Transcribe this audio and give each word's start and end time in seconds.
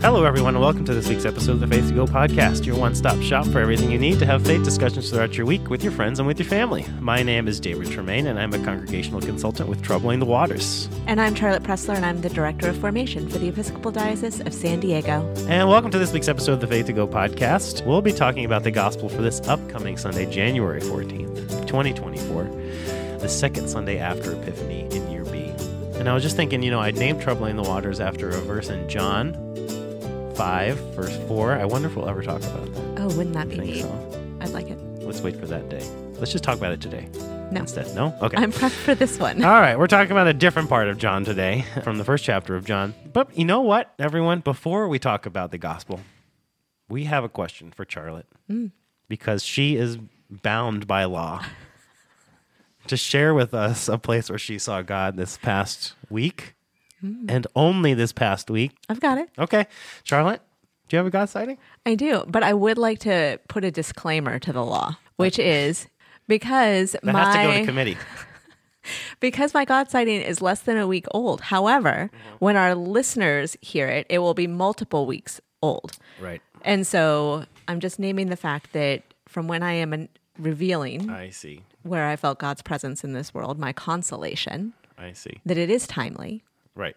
Hello, 0.00 0.24
everyone, 0.24 0.54
and 0.54 0.62
welcome 0.62 0.84
to 0.84 0.94
this 0.94 1.08
week's 1.08 1.24
episode 1.24 1.54
of 1.54 1.60
the 1.60 1.66
Faith 1.66 1.88
to 1.88 1.94
Go 1.94 2.06
podcast, 2.06 2.64
your 2.64 2.78
one 2.78 2.94
stop 2.94 3.20
shop 3.20 3.44
for 3.48 3.58
everything 3.58 3.90
you 3.90 3.98
need 3.98 4.20
to 4.20 4.26
have 4.26 4.46
faith 4.46 4.62
discussions 4.62 5.10
throughout 5.10 5.36
your 5.36 5.44
week 5.44 5.70
with 5.70 5.82
your 5.82 5.90
friends 5.90 6.20
and 6.20 6.28
with 6.28 6.38
your 6.38 6.48
family. 6.48 6.86
My 7.00 7.24
name 7.24 7.48
is 7.48 7.58
David 7.58 7.90
Tremaine, 7.90 8.28
and 8.28 8.38
I'm 8.38 8.54
a 8.54 8.64
congregational 8.64 9.20
consultant 9.20 9.68
with 9.68 9.82
Troubling 9.82 10.20
the 10.20 10.24
Waters. 10.24 10.88
And 11.08 11.20
I'm 11.20 11.34
Charlette 11.34 11.64
Pressler, 11.64 11.96
and 11.96 12.06
I'm 12.06 12.20
the 12.20 12.28
Director 12.28 12.68
of 12.68 12.78
Formation 12.78 13.28
for 13.28 13.38
the 13.38 13.48
Episcopal 13.48 13.90
Diocese 13.90 14.40
of 14.40 14.54
San 14.54 14.78
Diego. 14.78 15.26
And 15.48 15.68
welcome 15.68 15.90
to 15.90 15.98
this 15.98 16.12
week's 16.12 16.28
episode 16.28 16.52
of 16.52 16.60
the 16.60 16.68
Faith 16.68 16.86
to 16.86 16.92
Go 16.92 17.08
podcast. 17.08 17.84
We'll 17.84 18.00
be 18.00 18.12
talking 18.12 18.44
about 18.44 18.62
the 18.62 18.70
gospel 18.70 19.08
for 19.08 19.20
this 19.20 19.40
upcoming 19.48 19.96
Sunday, 19.96 20.30
January 20.30 20.80
14th, 20.80 21.66
2024, 21.66 22.44
the 23.18 23.28
second 23.28 23.68
Sunday 23.68 23.98
after 23.98 24.32
Epiphany 24.32 24.82
in 24.94 25.10
year 25.10 25.24
B. 25.24 25.52
And 25.98 26.08
I 26.08 26.14
was 26.14 26.22
just 26.22 26.36
thinking, 26.36 26.62
you 26.62 26.70
know, 26.70 26.78
I 26.78 26.92
named 26.92 27.20
Troubling 27.20 27.56
the 27.56 27.64
Waters 27.64 27.98
after 27.98 28.28
a 28.28 28.40
verse 28.40 28.68
in 28.68 28.88
John 28.88 29.47
5, 30.38 30.94
verse 30.94 31.16
4. 31.26 31.54
I 31.54 31.64
wonder 31.64 31.88
if 31.88 31.96
we'll 31.96 32.08
ever 32.08 32.22
talk 32.22 32.40
about 32.42 32.72
that. 32.72 33.00
Oh, 33.02 33.08
wouldn't 33.16 33.32
that 33.34 33.48
be 33.48 33.58
neat? 33.58 33.82
so. 33.82 34.38
I'd 34.40 34.50
like 34.50 34.68
it. 34.70 34.76
Let's 35.00 35.20
wait 35.20 35.34
for 35.36 35.46
that 35.48 35.68
day. 35.68 35.84
Let's 36.14 36.30
just 36.30 36.44
talk 36.44 36.56
about 36.56 36.70
it 36.72 36.80
today 36.80 37.08
No, 37.50 37.60
instead. 37.62 37.92
No? 37.96 38.16
Okay. 38.22 38.36
I'm 38.36 38.52
prepped 38.52 38.70
for 38.70 38.94
this 38.94 39.18
one. 39.18 39.42
All 39.42 39.60
right, 39.60 39.76
we're 39.76 39.88
talking 39.88 40.12
about 40.12 40.28
a 40.28 40.32
different 40.32 40.68
part 40.68 40.86
of 40.86 40.96
John 40.96 41.24
today 41.24 41.64
from 41.82 41.98
the 41.98 42.04
first 42.04 42.24
chapter 42.24 42.54
of 42.54 42.64
John. 42.64 42.94
But 43.12 43.36
you 43.36 43.44
know 43.44 43.62
what, 43.62 43.92
everyone? 43.98 44.38
Before 44.40 44.86
we 44.86 45.00
talk 45.00 45.26
about 45.26 45.50
the 45.50 45.58
gospel, 45.58 45.98
we 46.88 47.04
have 47.06 47.24
a 47.24 47.28
question 47.28 47.72
for 47.72 47.84
Charlette 47.84 48.26
Mm. 48.48 48.70
because 49.08 49.42
she 49.44 49.74
is 49.74 49.98
bound 50.30 50.86
by 50.86 51.02
law 51.04 51.44
to 52.86 52.96
share 52.96 53.34
with 53.34 53.54
us 53.54 53.88
a 53.88 53.98
place 53.98 54.30
where 54.30 54.38
she 54.38 54.56
saw 54.60 54.82
God 54.82 55.16
this 55.16 55.36
past 55.36 55.94
week 56.08 56.54
Mm. 57.04 57.26
and 57.30 57.46
only 57.54 57.94
this 57.94 58.12
past 58.12 58.50
week. 58.50 58.72
I've 58.88 59.00
got 59.00 59.18
it. 59.18 59.28
Okay, 59.38 59.66
Charlette, 60.04 60.40
do 60.88 60.96
you 60.96 60.98
have 60.98 61.06
a 61.06 61.10
God 61.10 61.28
sighting? 61.28 61.58
I 61.86 61.94
do, 61.94 62.24
but 62.26 62.42
I 62.42 62.54
would 62.54 62.76
like 62.78 62.98
to 63.00 63.38
put 63.48 63.64
a 63.64 63.70
disclaimer 63.70 64.38
to 64.40 64.52
the 64.52 64.64
law, 64.64 64.96
which 65.16 65.38
is 65.38 65.86
because 66.26 66.92
That 66.92 67.04
my 67.04 67.24
has 67.24 67.34
to 67.36 67.42
go 67.52 67.58
to 67.60 67.64
committee. 67.66 67.96
because 69.20 69.54
my 69.54 69.64
God 69.64 69.90
sighting 69.90 70.20
is 70.20 70.40
less 70.42 70.60
than 70.60 70.76
a 70.76 70.86
week 70.86 71.06
old. 71.12 71.40
However, 71.42 72.10
when 72.38 72.56
our 72.56 72.74
listeners 72.74 73.56
hear 73.60 73.86
it, 73.88 74.06
it 74.08 74.18
will 74.18 74.34
be 74.34 74.46
multiple 74.46 75.06
weeks 75.06 75.40
old. 75.62 75.98
Right. 76.20 76.40
And 76.64 76.86
so 76.86 77.44
I'm 77.66 77.80
just 77.80 77.98
naming 77.98 78.28
the 78.28 78.36
fact 78.36 78.72
that 78.72 79.02
from 79.26 79.46
when 79.48 79.62
I 79.62 79.74
am 79.74 79.92
an- 79.92 80.08
revealing 80.38 81.10
I 81.10 81.30
see. 81.30 81.62
where 81.82 82.06
I 82.06 82.16
felt 82.16 82.38
God's 82.38 82.62
presence 82.62 83.04
in 83.04 83.12
this 83.12 83.34
world, 83.34 83.58
my 83.58 83.72
consolation, 83.72 84.72
I 84.96 85.12
see. 85.12 85.40
that 85.44 85.58
it 85.58 85.70
is 85.70 85.86
timely, 85.86 86.42
Right. 86.78 86.96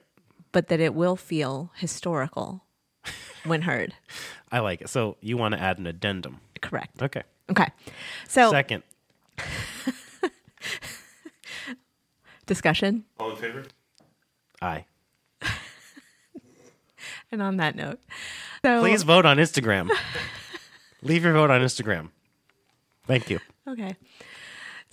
but 0.52 0.68
that 0.68 0.80
it 0.80 0.94
will 0.94 1.16
feel 1.16 1.72
historical 1.76 2.64
when 3.44 3.64
heard. 3.64 3.96
I 4.52 4.60
like 4.60 4.82
it. 4.82 4.90
So 4.90 5.18
you 5.22 5.36
want 5.38 5.56
to 5.56 5.60
add 5.62 5.80
an 5.80 5.88
addendum. 5.88 6.40
Correct. 6.62 7.02
Okay. 7.02 7.24
Okay. 7.50 7.68
So, 8.28 8.52
Second. 8.52 8.84
discussion. 12.46 13.06
All 13.20 13.32
in 13.32 13.38
favor? 13.38 13.64
Aye. 14.62 14.86
And 17.34 17.42
on 17.42 17.56
that 17.58 17.76
note, 17.78 18.00
so 18.64 18.82
Please 18.82 19.04
vote 19.04 19.26
on 19.26 19.38
Instagram. 19.38 19.90
Leave 21.02 21.24
your 21.24 21.32
vote 21.32 21.50
on 21.50 21.62
Instagram. 21.62 22.10
Thank 23.08 23.30
you. 23.30 23.40
Okay. 23.66 23.96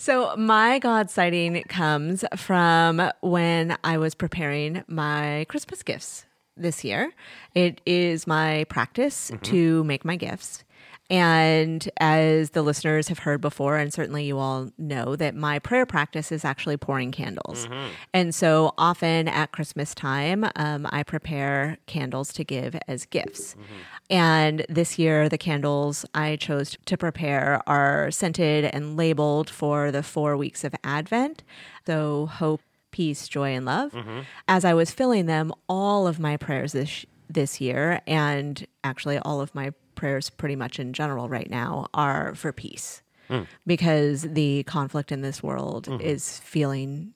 So 0.01 0.37
my 0.37 0.79
God 0.79 1.11
sighting 1.11 1.61
comes 1.65 2.25
from 2.37 3.11
when 3.21 3.77
I 3.83 3.99
was 3.99 4.15
preparing 4.15 4.85
my 4.87 5.45
Christmas 5.49 5.83
gifts 5.83 6.25
this 6.57 6.85
year. 6.85 7.13
It 7.57 7.81
is 7.85 8.25
my 8.25 8.65
practice 8.69 9.33
mm-hmm. 9.33 9.43
to 9.43 9.83
make 9.83 10.05
my 10.05 10.15
gifts. 10.15 10.62
And 11.11 11.89
as 11.99 12.51
the 12.51 12.63
listeners 12.63 13.09
have 13.09 13.21
heard 13.21 13.41
before, 13.41 13.79
and 13.79 13.93
certainly 13.93 14.25
you 14.25 14.39
all 14.39 14.71
know, 14.77 15.17
that 15.17 15.35
my 15.35 15.59
prayer 15.59 15.87
practice 15.87 16.31
is 16.31 16.45
actually 16.45 16.77
pouring 16.77 17.13
candles. 17.13 17.67
Mm-hmm. 17.67 17.89
And 18.13 18.35
so 18.35 18.75
often 18.77 19.27
at 19.27 19.53
Christmas 19.53 19.95
time, 19.95 20.47
um, 20.57 20.87
I 20.91 21.03
prepare 21.03 21.79
candles 21.87 22.33
to 22.35 22.45
give 22.45 22.77
as 22.87 23.07
gifts. 23.07 23.55
Mm-hmm. 23.55 23.75
And 24.11 24.67
this 24.69 24.99
year, 24.99 25.29
the 25.29 25.39
candles 25.39 26.05
I 26.15 26.37
chose 26.37 26.77
to 26.85 26.97
prepare 26.97 27.63
are 27.67 28.11
scented 28.11 28.67
and 28.67 28.97
labeled 28.97 29.49
for 29.49 29.91
the 29.91 30.03
four 30.03 30.37
weeks 30.37 30.63
of 30.63 30.75
Advent. 30.85 31.43
So, 31.87 32.27
hope, 32.27 32.61
peace, 32.91 33.29
joy, 33.29 33.55
and 33.55 33.65
love. 33.65 33.93
Mm-hmm. 33.93 34.21
As 34.47 34.65
I 34.65 34.75
was 34.75 34.91
filling 34.91 35.27
them, 35.27 35.53
all 35.69 36.07
of 36.07 36.19
my 36.19 36.37
prayers 36.37 36.73
this, 36.73 37.05
this 37.28 37.61
year, 37.61 38.00
and 38.06 38.66
actually 38.84 39.19
all 39.19 39.41
of 39.41 39.55
my 39.55 39.72
prayers 39.94 40.31
pretty 40.31 40.56
much 40.56 40.78
in 40.78 40.93
general 40.93 41.28
right 41.28 41.50
now, 41.50 41.87
are 41.94 42.34
for 42.34 42.53
peace. 42.53 43.03
Hmm. 43.28 43.43
Because 43.66 44.22
the 44.22 44.62
conflict 44.65 45.12
in 45.12 45.21
this 45.21 45.43
world 45.43 45.87
mm-hmm. 45.87 46.00
is 46.00 46.39
feeling 46.41 47.12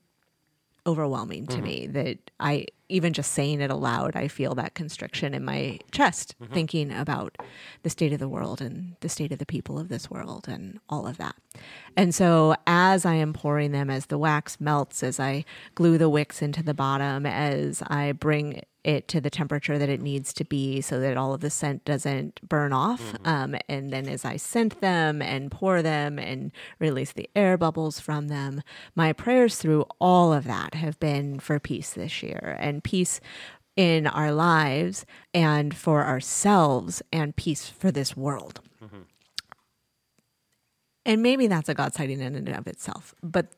overwhelming 0.87 1.47
to 1.47 1.57
mm-hmm. 1.57 1.65
me 1.65 1.87
that 1.87 2.19
I 2.41 2.67
even 2.89 3.13
just 3.13 3.33
saying 3.33 3.61
it 3.61 3.71
aloud, 3.71 4.17
I 4.17 4.29
feel 4.29 4.55
that 4.57 4.75
constriction 4.75 5.33
in 5.33 5.45
my 5.45 5.79
chest, 5.93 6.35
mm-hmm. 6.39 6.53
thinking 6.53 6.93
about 6.93 7.39
the 7.83 7.91
state 7.91 8.13
of 8.13 8.19
the 8.19 8.29
world 8.29 8.61
and 8.61 8.97
the 9.01 9.09
state 9.09 9.33
of 9.33 9.39
the 9.39 9.47
people 9.47 9.79
of 9.79 9.89
this 9.89 10.11
world 10.11 10.47
and 10.49 10.79
all 10.91 11.07
of 11.07 11.17
that. 11.17 11.35
And 11.97 12.15
so, 12.15 12.55
as 12.67 13.07
I 13.07 13.15
am 13.15 13.33
pouring 13.33 13.73
them, 13.73 13.89
as 13.89 14.07
the 14.07 14.19
wax 14.19 14.61
melts, 14.61 15.03
as 15.03 15.19
I 15.19 15.45
glue 15.75 15.97
the 15.97 16.11
wicks 16.11 16.43
into 16.43 16.63
the 16.63 16.75
bottom, 16.75 17.25
as 17.25 17.83
I 17.87 18.13
bring 18.13 18.63
it 18.85 19.09
to 19.09 19.21
the 19.21 19.31
temperature 19.31 19.79
that 19.79 19.89
it 19.89 20.03
needs 20.03 20.33
to 20.35 20.45
be 20.45 20.81
so 20.81 20.99
that 21.01 21.17
all 21.17 21.33
of 21.35 21.41
the 21.41 21.51
scent 21.51 21.85
doesn't 21.85 22.41
burn 22.49 22.73
off. 22.73 23.15
Um, 23.25 23.55
and 23.69 23.91
then 23.93 24.09
as 24.09 24.25
I 24.25 24.37
scent 24.37 24.81
them 24.81 25.23
and 25.23 25.51
pour 25.51 25.83
them 25.83 26.19
and 26.19 26.51
release 26.79 27.13
the 27.13 27.31
air 27.37 27.57
bubbles 27.57 28.01
from 28.01 28.29
them, 28.29 28.63
my 28.95 29.13
prayers 29.13 29.57
through 29.57 29.87
all 30.01 30.33
of 30.33 30.45
that 30.45 30.75
have 30.75 30.99
been 30.99 31.39
for 31.39 31.59
peace 31.61 31.91
this 31.93 32.23
year 32.23 32.57
and 32.61 32.83
peace 32.83 33.21
in 33.77 34.07
our 34.07 34.33
lives 34.33 35.07
and 35.33 35.75
for 35.75 36.05
ourselves 36.05 37.03
and 37.13 37.37
peace 37.37 37.69
for 37.69 37.91
this 37.91 38.17
world. 38.17 38.61
And 41.05 41.23
maybe 41.23 41.47
that's 41.47 41.69
a 41.69 41.75
God 41.75 41.95
sighting 41.95 42.21
in 42.21 42.35
and 42.35 42.49
of 42.49 42.67
itself. 42.67 43.15
But 43.23 43.53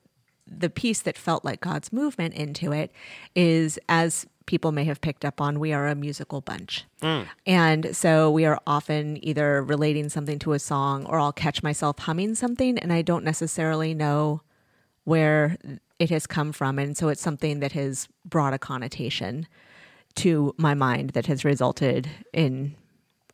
the 0.47 0.71
piece 0.71 1.01
that 1.03 1.17
felt 1.19 1.45
like 1.45 1.61
God's 1.61 1.93
movement 1.93 2.35
into 2.35 2.73
it 2.73 2.93
is, 3.35 3.79
as 3.89 4.27
people 4.47 4.73
may 4.73 4.85
have 4.85 5.01
picked 5.01 5.25
up 5.25 5.41
on, 5.41 5.59
we 5.59 5.73
are 5.73 5.87
a 5.87 5.95
musical 5.95 6.41
bunch. 6.41 6.85
Mm. 7.03 7.27
And 7.47 7.97
so 7.97 8.31
we 8.31 8.45
are 8.45 8.61
often 8.67 9.25
either 9.25 9.63
relating 9.63 10.09
something 10.09 10.39
to 10.41 10.53
a 10.53 10.59
song 10.59 11.07
or 11.07 11.19
I'll 11.19 11.33
catch 11.33 11.63
myself 11.63 11.99
humming 12.01 12.35
something 12.35 12.79
and 12.79 12.93
I 12.93 13.03
don't 13.03 13.25
necessarily 13.25 13.95
know 13.95 14.43
where 15.05 15.57
it 15.99 16.11
has 16.11 16.27
come 16.27 16.53
from. 16.53 16.79
And 16.79 16.97
so 16.97 17.09
it's 17.09 17.21
something 17.21 17.61
that 17.61 17.73
has 17.73 18.09
brought 18.25 18.55
a 18.55 18.59
connotation 18.59 19.47
to 20.17 20.55
my 20.57 20.75
mind 20.75 21.11
that 21.11 21.27
has 21.27 21.45
resulted 21.45 22.09
in 22.33 22.75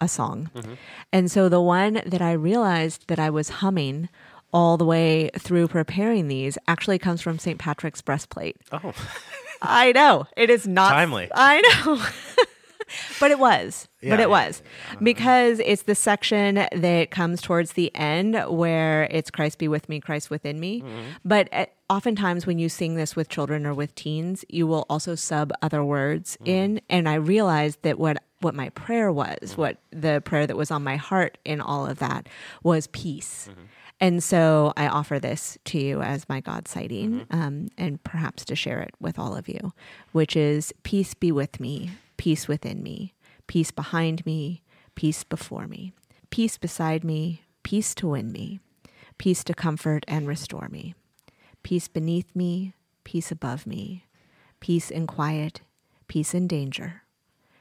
a 0.00 0.08
song. 0.08 0.50
Mm-hmm. 0.54 0.74
And 1.12 1.30
so 1.30 1.48
the 1.48 1.60
one 1.60 2.00
that 2.06 2.22
I 2.22 2.32
realized 2.32 3.08
that 3.08 3.18
I 3.18 3.30
was 3.30 3.48
humming 3.48 4.08
all 4.52 4.76
the 4.76 4.84
way 4.84 5.30
through 5.38 5.68
preparing 5.68 6.28
these 6.28 6.58
actually 6.66 6.98
comes 6.98 7.20
from 7.20 7.38
St. 7.38 7.58
Patrick's 7.58 8.02
breastplate. 8.02 8.56
Oh, 8.72 8.92
I 9.62 9.92
know. 9.92 10.26
It 10.36 10.50
is 10.50 10.66
not 10.66 10.90
Timely. 10.90 11.28
I 11.34 11.60
know. 11.84 12.02
but 13.20 13.30
it 13.30 13.38
was. 13.38 13.86
Yeah, 14.00 14.10
but 14.10 14.18
yeah, 14.18 14.24
it 14.24 14.30
was. 14.30 14.62
Because 15.02 15.60
it's 15.60 15.82
the 15.82 15.94
section 15.94 16.66
that 16.72 17.10
comes 17.10 17.40
towards 17.42 17.74
the 17.74 17.94
end 17.94 18.34
where 18.48 19.04
it's 19.10 19.30
Christ 19.30 19.58
be 19.58 19.68
with 19.68 19.88
me, 19.88 20.00
Christ 20.00 20.30
within 20.30 20.58
me. 20.58 20.80
Mm-hmm. 20.80 21.00
But 21.24 21.48
uh, 21.52 21.66
oftentimes 21.88 22.46
when 22.46 22.58
you 22.58 22.68
sing 22.68 22.94
this 22.96 23.14
with 23.14 23.28
children 23.28 23.66
or 23.66 23.74
with 23.74 23.94
teens, 23.94 24.44
you 24.48 24.66
will 24.66 24.86
also 24.88 25.14
sub 25.14 25.52
other 25.62 25.84
words 25.84 26.36
Mm-hmm. 26.40 26.50
in. 26.50 26.80
And 26.88 27.08
I 27.08 27.14
realized 27.14 27.82
that 27.82 27.98
what 27.98 28.22
what 28.40 28.54
my 28.54 28.70
prayer 28.70 29.12
was, 29.12 29.36
Mm-hmm. 29.42 29.60
what 29.60 29.76
the 29.92 30.22
prayer 30.24 30.46
that 30.46 30.56
was 30.56 30.70
on 30.70 30.82
my 30.82 30.96
heart 30.96 31.36
in 31.44 31.60
all 31.60 31.86
of 31.86 31.98
that 31.98 32.28
was 32.62 32.86
peace. 32.88 33.48
Mm-hmm. 34.00 34.06
And 34.06 34.24
so 34.24 34.72
I 34.76 34.88
offer 34.88 35.18
this 35.18 35.58
to 35.66 35.78
you 35.78 36.00
as 36.02 36.28
my 36.28 36.40
God 36.40 36.66
sighting, 36.68 37.20
Mm-hmm. 37.26 37.40
um, 37.40 37.68
and 37.76 38.02
perhaps 38.02 38.44
to 38.46 38.56
share 38.56 38.80
it 38.80 38.94
with 39.00 39.18
all 39.18 39.36
of 39.36 39.48
you, 39.48 39.72
which 40.12 40.36
is 40.36 40.72
peace 40.82 41.14
be 41.14 41.30
with 41.32 41.60
me, 41.60 41.90
peace 42.16 42.48
within 42.48 42.82
me, 42.82 43.14
peace 43.46 43.70
behind 43.70 44.24
me, 44.26 44.62
peace 44.94 45.24
before 45.24 45.66
me, 45.66 45.92
peace 46.30 46.56
beside 46.58 47.04
me, 47.04 47.42
peace 47.62 47.94
to 47.96 48.08
win 48.08 48.32
me, 48.32 48.60
peace 49.18 49.44
to 49.44 49.54
comfort 49.54 50.04
and 50.08 50.26
restore 50.26 50.68
me, 50.70 50.94
peace 51.62 51.88
beneath 51.88 52.34
me, 52.34 52.72
peace 53.04 53.30
above 53.30 53.66
me, 53.66 54.06
peace 54.60 54.90
in 54.90 55.06
quiet, 55.06 55.60
peace 56.08 56.32
in 56.34 56.46
danger, 56.46 57.02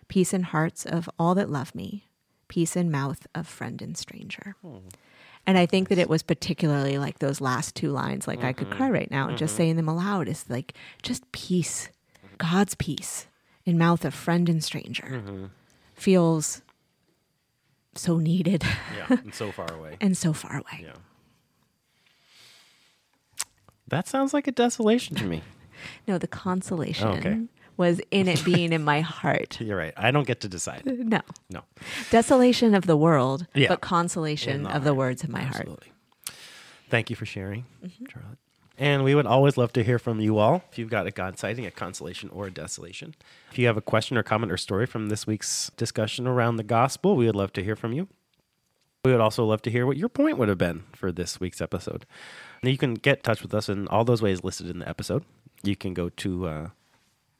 peace 0.08 0.34
in 0.34 0.44
hearts 0.44 0.86
of 0.86 1.10
all 1.20 1.36
that 1.36 1.50
love 1.50 1.74
me, 1.76 2.06
peace 2.48 2.76
in 2.76 2.90
mouth 2.92 3.28
of 3.36 3.48
friend 3.48 3.82
and 3.82 3.98
stranger. 3.98 4.56
And 5.48 5.58
I 5.58 5.66
think 5.66 5.90
that 5.90 5.98
it 5.98 6.10
was 6.10 6.22
particularly 6.22 6.98
like 6.98 7.20
those 7.20 7.42
last 7.42 7.76
two 7.76 7.92
lines, 7.92 8.28
like 8.28 8.44
I 8.44 8.54
could 8.54 8.68
mm-hmm. 8.68 8.78
cry 8.78 8.90
right 8.90 9.10
now, 9.10 9.32
just 9.32 9.54
mm-hmm. 9.54 9.58
saying 9.58 9.76
them 9.78 9.88
aloud 9.88 10.28
is 10.28 10.46
like 10.48 10.74
just 11.02 11.30
peace, 11.32 11.90
God's 12.38 12.76
peace 12.76 13.28
in 13.66 13.78
mouth 13.78 14.06
of 14.06 14.14
friend 14.14 14.48
and 14.50 14.64
stranger. 14.64 15.24
Mm-hmm. 15.24 15.46
feels 15.96 16.62
so 17.96 18.18
needed 18.18 18.64
Yeah, 18.96 19.08
and 19.24 19.34
so 19.34 19.52
far 19.52 19.72
away. 19.74 19.98
and 20.00 20.18
so 20.18 20.34
far 20.34 20.58
away. 20.58 20.84
Yeah. 20.86 20.94
That 23.88 24.08
sounds 24.08 24.34
like 24.34 24.48
a 24.48 24.52
desolation 24.52 25.16
to 25.18 25.26
me. 25.26 25.42
No, 26.10 26.18
the 26.18 26.28
consolation 26.28 27.08
Oh, 27.08 27.12
okay. 27.12 27.40
Was 27.80 28.00
in 28.12 28.28
it 28.28 28.44
being 28.52 28.74
in 28.74 28.84
my 28.84 29.00
heart. 29.02 29.60
You're 29.62 29.78
right. 29.78 29.94
I 29.96 30.12
don't 30.12 30.28
get 30.28 30.42
to 30.42 30.48
decide. 30.50 30.84
No. 30.86 31.22
No. 31.50 31.62
Desolation 32.12 32.76
of 32.76 32.86
the 32.86 32.98
world, 32.98 33.48
Yeah. 33.56 33.70
but 33.70 33.80
consolation 33.82 34.64
the 34.64 34.76
of 34.76 34.84
the 34.84 34.94
words 34.94 35.24
of 35.24 35.30
my 35.30 35.42
heart. 35.42 35.56
Absolutely. 35.62 35.92
Thank 36.90 37.10
you 37.10 37.16
for 37.16 37.26
sharing, 37.26 37.66
Charlette. 38.10 38.38
And 38.78 39.04
we 39.04 39.14
would 39.16 39.26
always 39.26 39.58
love 39.58 39.72
to 39.74 39.84
hear 39.84 39.98
from 40.00 40.20
you 40.20 40.38
all. 40.38 40.64
If 40.72 40.78
you've 40.78 40.90
got 40.90 41.08
a 41.08 41.12
God 41.12 41.38
sighting, 41.40 41.66
a 41.66 41.72
consolation, 41.72 42.30
or 42.30 42.48
a 42.48 42.52
desolation. 42.52 43.16
If 43.52 43.58
you 43.58 43.68
have 43.68 43.78
a 43.78 43.82
question 43.82 44.18
or 44.18 44.24
comment 44.24 44.52
or 44.52 44.58
story 44.58 44.86
from 44.86 45.10
this 45.10 45.26
week's 45.28 45.70
discussion 45.78 46.28
around 46.28 46.56
the 46.58 46.64
gospel, 46.64 47.16
we 47.16 47.26
would 47.28 47.36
love 47.36 47.54
to 47.54 47.64
hear 47.64 47.76
from 47.76 47.94
you. 47.94 48.08
We 49.06 49.12
would 49.12 49.22
also 49.22 49.46
love 49.46 49.62
to 49.64 49.72
hear 49.72 49.86
what 49.86 49.98
your 49.98 50.10
point 50.10 50.38
would 50.38 50.50
have 50.50 50.58
been 50.58 50.84
for 50.94 51.12
this 51.12 51.40
week's 51.40 51.62
episode. 51.62 52.06
And 52.62 52.72
you 52.72 52.78
can 52.78 52.96
get 52.96 53.20
in 53.20 53.24
touch 53.24 53.42
with 53.42 53.54
us 53.54 53.70
in 53.70 53.88
all 53.88 54.04
those 54.04 54.22
ways 54.22 54.44
listed 54.44 54.70
in 54.70 54.80
the 54.80 54.90
episode. 54.90 55.24
You 55.64 55.76
can 55.78 55.94
go 55.94 56.10
to 56.10 56.48
uh, 56.48 56.70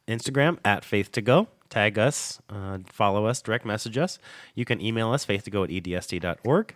Instagram 0.10 0.58
at 0.66 0.84
faith 0.84 1.12
to 1.14 1.22
go, 1.22 1.48
tag 1.70 1.98
us, 2.00 2.42
uh, 2.50 2.80
follow 2.86 3.26
us, 3.26 3.42
direct 3.42 3.66
message 3.66 3.98
us. 3.98 4.20
You 4.56 4.66
can 4.66 4.82
email 4.82 5.12
us, 5.14 5.24
faith 5.26 5.44
to 5.44 5.52
go 5.52 5.64
at 5.64 5.70
edsd.org. 5.70 6.76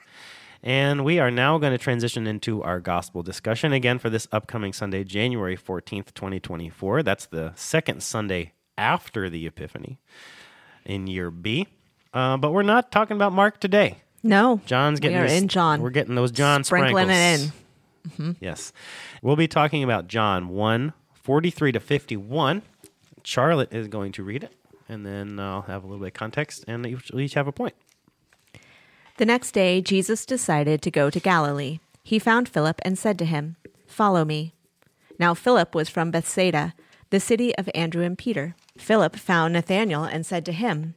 And 0.66 1.04
we 1.04 1.20
are 1.20 1.30
now 1.32 1.58
going 1.58 1.74
to 1.74 1.78
transition 1.78 2.26
into 2.26 2.64
our 2.64 2.80
gospel 2.80 3.22
discussion 3.22 3.74
again 3.74 4.00
for 4.00 4.10
this 4.10 4.28
upcoming 4.32 4.72
Sunday, 4.72 5.04
January 5.04 5.58
14th, 5.58 6.14
2024. 6.14 7.04
That's 7.04 7.26
the 7.26 7.52
second 7.56 8.02
Sunday 8.02 8.54
after 8.78 9.30
the 9.30 9.46
Epiphany 9.46 10.00
in 10.86 11.08
year 11.08 11.30
B. 11.32 11.68
Uh, 12.14 12.38
but 12.38 12.52
we're 12.52 12.64
not 12.64 12.92
talking 12.92 13.18
about 13.18 13.34
Mark 13.34 13.60
today. 13.60 13.98
No. 14.22 14.62
John's 14.66 15.02
getting 15.02 15.18
we 15.18 15.24
are 15.24 15.28
his- 15.28 15.42
in 15.42 15.48
John. 15.50 15.82
We're 15.82 15.90
getting 15.90 16.16
those 16.16 16.32
John 16.32 16.64
Sprinkling 16.64 17.10
it 17.10 17.40
sprinkles. 17.40 17.52
in. 18.20 18.36
Yes. 18.40 18.72
We'll 19.22 19.36
be 19.36 19.48
talking 19.50 19.84
about 19.84 20.08
John 20.08 20.48
1 20.50 20.94
43 21.14 21.72
to 21.74 21.80
51. 21.80 22.62
Charlette 23.24 23.74
is 23.74 23.88
going 23.88 24.12
to 24.14 24.24
read 24.24 24.44
it, 24.44 24.54
and 24.90 25.06
then 25.06 25.40
I'll 25.40 25.64
have 25.64 25.84
a 25.84 25.88
little 25.88 26.02
bit 26.02 26.10
of 26.10 26.14
context, 26.14 26.66
and 26.68 26.86
each- 26.86 27.12
we'll 27.12 27.22
each 27.22 27.34
have 27.36 27.48
a 27.48 27.52
point. 27.52 27.76
The 29.18 29.26
next 29.26 29.52
day, 29.52 29.82
Jesus 29.82 30.26
decided 30.26 30.82
to 30.82 30.92
go 30.92 31.10
to 31.10 31.20
Galilee. 31.20 31.80
He 32.04 32.20
found 32.20 32.50
Philip 32.50 32.80
and 32.84 32.98
said 32.98 33.18
to 33.20 33.26
him, 33.26 33.56
Follow 33.88 34.26
me. 34.26 34.54
Now, 35.20 35.34
Philip 35.34 35.76
was 35.76 35.88
from 35.88 36.12
Bethsaida, 36.12 36.74
the 37.12 37.20
city 37.20 37.56
of 37.56 37.70
Andrew 37.76 38.04
and 38.04 38.18
Peter. 38.18 38.56
Philip 38.78 39.16
found 39.16 39.54
Nathanael 39.54 40.04
and 40.04 40.26
said 40.26 40.46
to 40.46 40.52
him, 40.52 40.96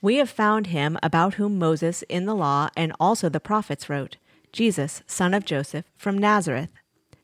We 0.00 0.16
have 0.16 0.28
found 0.28 0.66
him 0.68 0.98
about 1.02 1.34
whom 1.34 1.58
Moses 1.58 2.02
in 2.08 2.26
the 2.26 2.34
law 2.34 2.68
and 2.76 2.92
also 2.98 3.28
the 3.28 3.38
prophets 3.40 3.88
wrote, 3.88 4.16
Jesus, 4.52 5.02
son 5.06 5.32
of 5.32 5.44
Joseph, 5.44 5.86
from 5.96 6.18
Nazareth. 6.18 6.70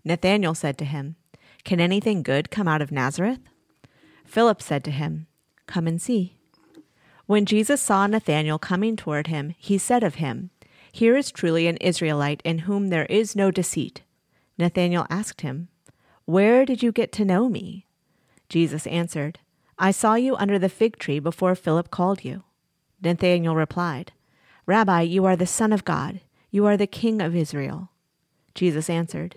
Nathanael 0.05 0.55
said 0.55 0.79
to 0.79 0.85
him, 0.85 1.17
Can 1.65 1.81
anything 1.81 2.23
good 2.23 2.51
come 2.51 2.69
out 2.69 2.81
of 2.81 2.93
Nazareth? 2.93 3.41
Philip 4.29 4.61
said 4.61 4.85
to 4.85 4.91
him, 4.91 5.27
Come 5.67 5.87
and 5.87 6.01
see. 6.01 6.37
When 7.25 7.47
Jesus 7.47 7.81
saw 7.81 8.07
Nathanael 8.07 8.59
coming 8.59 8.95
toward 8.95 9.29
him, 9.29 9.55
he 9.57 9.79
said 9.79 10.05
of 10.05 10.17
him, 10.17 10.51
Here 10.93 11.17
is 11.17 11.33
truly 11.33 11.67
an 11.67 11.79
Israelite 11.79 12.43
in 12.45 12.61
whom 12.61 12.89
there 12.89 13.07
is 13.07 13.35
no 13.35 13.51
deceit. 13.51 14.03
Nathanael 14.59 15.07
asked 15.09 15.41
him, 15.41 15.69
Where 16.27 16.67
did 16.67 16.83
you 16.83 16.93
get 16.93 17.11
to 17.13 17.25
know 17.25 17.49
me? 17.49 17.87
Jesus 18.51 18.87
answered, 18.87 19.39
I 19.79 19.93
saw 19.93 20.15
you 20.15 20.37
under 20.37 20.59
the 20.59 20.69
fig 20.69 20.99
tree 20.99 21.21
before 21.21 21.55
Philip 21.55 21.91
called 21.91 22.23
you. 22.23 22.45
Nathanael 23.01 23.57
replied, 23.57 24.13
Rabbi, 24.67 25.01
you 25.03 25.25
are 25.25 25.37
the 25.37 25.47
Son 25.47 25.73
of 25.73 25.87
God. 25.87 26.21
You 26.51 26.67
are 26.67 26.77
the 26.77 26.87
King 26.87 27.23
of 27.23 27.35
Israel. 27.35 27.93
Jesus 28.55 28.91
answered, 28.91 29.37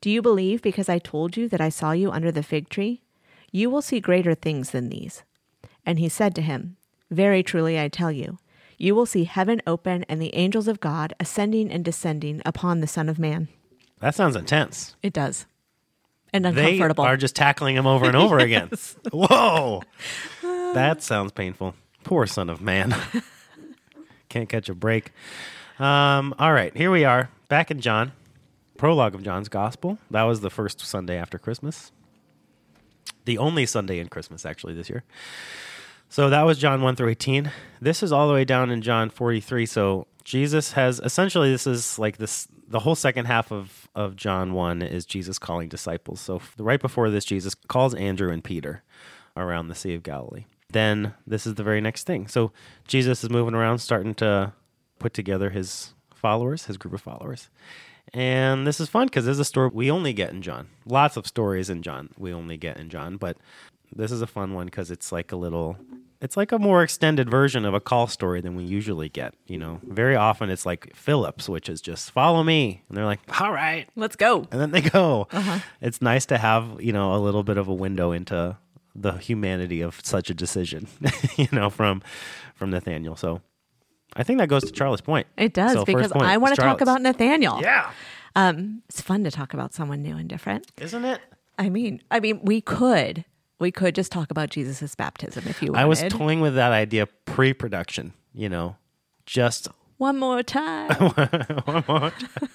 Do 0.00 0.10
you 0.10 0.20
believe 0.20 0.60
because 0.60 0.88
I 0.88 0.98
told 0.98 1.36
you 1.36 1.48
that 1.50 1.60
I 1.60 1.68
saw 1.68 1.92
you 1.92 2.10
under 2.10 2.32
the 2.32 2.42
fig 2.42 2.68
tree? 2.68 3.02
You 3.54 3.70
will 3.70 3.82
see 3.82 4.00
greater 4.00 4.34
things 4.34 4.70
than 4.70 4.88
these. 4.88 5.22
And 5.86 6.00
he 6.00 6.08
said 6.08 6.34
to 6.34 6.42
him, 6.42 6.76
Very 7.08 7.44
truly 7.44 7.78
I 7.78 7.86
tell 7.86 8.10
you, 8.10 8.38
you 8.78 8.96
will 8.96 9.06
see 9.06 9.22
heaven 9.22 9.62
open 9.64 10.04
and 10.08 10.20
the 10.20 10.34
angels 10.34 10.66
of 10.66 10.80
God 10.80 11.14
ascending 11.20 11.70
and 11.70 11.84
descending 11.84 12.42
upon 12.44 12.80
the 12.80 12.88
Son 12.88 13.08
of 13.08 13.16
Man. 13.16 13.46
That 14.00 14.16
sounds 14.16 14.34
intense. 14.34 14.96
It 15.04 15.12
does. 15.12 15.46
And 16.32 16.46
uncomfortable. 16.46 17.04
They 17.04 17.10
are 17.10 17.16
just 17.16 17.36
tackling 17.36 17.76
him 17.76 17.86
over 17.86 18.06
and 18.06 18.16
over 18.16 18.40
again. 18.40 18.70
Whoa. 19.12 19.84
That 20.42 21.00
sounds 21.04 21.30
painful. 21.30 21.76
Poor 22.02 22.26
son 22.26 22.50
of 22.50 22.60
man. 22.60 22.92
Can't 24.30 24.48
catch 24.48 24.68
a 24.68 24.74
break. 24.74 25.12
Um, 25.78 26.34
all 26.40 26.52
right, 26.52 26.76
here 26.76 26.90
we 26.90 27.04
are, 27.04 27.30
back 27.48 27.70
in 27.70 27.80
John. 27.80 28.10
Prologue 28.76 29.14
of 29.14 29.22
John's 29.22 29.48
Gospel. 29.48 29.98
That 30.10 30.24
was 30.24 30.40
the 30.40 30.50
first 30.50 30.80
Sunday 30.80 31.16
after 31.16 31.38
Christmas. 31.38 31.92
The 33.24 33.38
only 33.38 33.66
Sunday 33.66 33.98
in 33.98 34.08
Christmas, 34.08 34.44
actually, 34.44 34.74
this 34.74 34.90
year. 34.90 35.04
So 36.08 36.30
that 36.30 36.42
was 36.42 36.58
John 36.58 36.82
1 36.82 36.96
through 36.96 37.08
18. 37.08 37.50
This 37.80 38.02
is 38.02 38.12
all 38.12 38.28
the 38.28 38.34
way 38.34 38.44
down 38.44 38.70
in 38.70 38.82
John 38.82 39.10
43. 39.10 39.66
So 39.66 40.06
Jesus 40.22 40.72
has 40.72 41.00
essentially, 41.00 41.50
this 41.50 41.66
is 41.66 41.98
like 41.98 42.18
this, 42.18 42.46
the 42.68 42.80
whole 42.80 42.94
second 42.94 43.26
half 43.26 43.50
of, 43.50 43.88
of 43.94 44.14
John 44.14 44.52
1 44.52 44.82
is 44.82 45.06
Jesus 45.06 45.38
calling 45.38 45.68
disciples. 45.68 46.20
So 46.20 46.40
right 46.58 46.80
before 46.80 47.10
this, 47.10 47.24
Jesus 47.24 47.54
calls 47.54 47.94
Andrew 47.94 48.30
and 48.30 48.44
Peter 48.44 48.82
around 49.36 49.68
the 49.68 49.74
Sea 49.74 49.94
of 49.94 50.02
Galilee. 50.02 50.44
Then 50.70 51.14
this 51.26 51.46
is 51.46 51.54
the 51.54 51.62
very 51.62 51.80
next 51.80 52.04
thing. 52.04 52.28
So 52.28 52.52
Jesus 52.86 53.24
is 53.24 53.30
moving 53.30 53.54
around, 53.54 53.78
starting 53.78 54.14
to 54.16 54.52
put 54.98 55.14
together 55.14 55.50
his 55.50 55.94
followers, 56.14 56.66
his 56.66 56.76
group 56.76 56.94
of 56.94 57.00
followers. 57.00 57.48
And 58.14 58.66
this 58.66 58.78
is 58.80 58.88
fun 58.88 59.06
because 59.08 59.24
this 59.24 59.32
is 59.34 59.40
a 59.40 59.44
story 59.44 59.70
we 59.72 59.90
only 59.90 60.12
get 60.12 60.30
in 60.30 60.40
John. 60.40 60.68
Lots 60.86 61.16
of 61.16 61.26
stories 61.26 61.68
in 61.68 61.82
John 61.82 62.10
we 62.16 62.32
only 62.32 62.56
get 62.56 62.76
in 62.78 62.88
John, 62.88 63.16
but 63.16 63.36
this 63.94 64.12
is 64.12 64.22
a 64.22 64.26
fun 64.26 64.54
one 64.54 64.66
because 64.66 64.90
it's 64.90 65.10
like 65.12 65.32
a 65.32 65.36
little, 65.36 65.76
it's 66.20 66.36
like 66.36 66.52
a 66.52 66.58
more 66.58 66.82
extended 66.82 67.28
version 67.28 67.64
of 67.64 67.74
a 67.74 67.80
call 67.80 68.06
story 68.06 68.40
than 68.40 68.54
we 68.54 68.62
usually 68.62 69.08
get. 69.08 69.34
You 69.46 69.58
know, 69.58 69.80
very 69.82 70.14
often 70.16 70.48
it's 70.48 70.64
like 70.64 70.94
Philip's, 70.94 71.48
which 71.48 71.68
is 71.68 71.80
just 71.80 72.10
follow 72.12 72.42
me, 72.44 72.82
and 72.88 72.96
they're 72.96 73.04
like, 73.04 73.20
all 73.40 73.52
right, 73.52 73.88
Let's 73.96 74.16
go. 74.16 74.46
and 74.52 74.60
then 74.60 74.70
they 74.70 74.80
go. 74.80 75.26
Uh-huh. 75.32 75.58
It's 75.80 76.00
nice 76.00 76.24
to 76.26 76.38
have 76.38 76.80
you 76.80 76.92
know 76.92 77.14
a 77.14 77.18
little 77.18 77.42
bit 77.42 77.58
of 77.58 77.66
a 77.68 77.74
window 77.74 78.12
into 78.12 78.56
the 78.94 79.12
humanity 79.14 79.80
of 79.80 80.00
such 80.04 80.30
a 80.30 80.34
decision, 80.34 80.86
you 81.36 81.48
know, 81.50 81.68
from 81.68 82.00
from 82.54 82.70
Nathaniel. 82.70 83.16
So 83.16 83.40
I 84.16 84.22
think 84.22 84.38
that 84.38 84.48
goes 84.48 84.62
to 84.64 84.72
Charlette's 84.72 85.00
point. 85.02 85.26
It 85.36 85.54
does 85.54 85.72
So 85.72 85.84
because 85.84 86.12
I 86.12 86.36
want 86.36 86.54
to 86.54 86.60
talk 86.60 86.80
about 86.80 87.02
Nathaniel. 87.02 87.60
Yeah, 87.62 87.90
Um, 88.36 88.82
it's 88.88 89.00
fun 89.00 89.24
to 89.24 89.30
talk 89.30 89.54
about 89.54 89.74
someone 89.74 90.02
new 90.02 90.16
and 90.16 90.28
different. 90.28 90.70
isn't 90.80 91.04
it? 91.04 91.20
I 91.58 91.68
mean, 91.68 92.00
I 92.10 92.20
mean, 92.20 92.40
we 92.42 92.60
could, 92.60 93.24
we 93.58 93.70
could 93.72 93.94
just 93.94 94.10
talk 94.12 94.30
about 94.30 94.50
Jesus' 94.50 94.94
baptism 94.94 95.44
if 95.48 95.62
you 95.62 95.72
wanted. 95.72 95.82
I 95.82 95.86
was 95.86 96.02
toying 96.08 96.40
with 96.40 96.54
that 96.56 96.72
idea 96.72 97.06
pre-production. 97.06 98.12
You 98.34 98.48
know, 98.48 98.76
just 99.26 99.68
one 99.98 100.18
more 100.18 100.42
time. 100.42 100.90
One 100.98 101.84
more 101.86 102.10
time. 102.10 102.48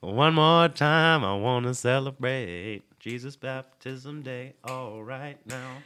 one 0.00 0.34
more 0.34 0.68
time. 0.68 1.24
I 1.24 1.34
want 1.36 1.66
to 1.66 1.74
celebrate 1.74 2.82
Jesus' 2.98 3.36
baptism 3.36 4.22
day. 4.22 4.54
All 4.64 5.02
right 5.02 5.38
now. 5.46 5.76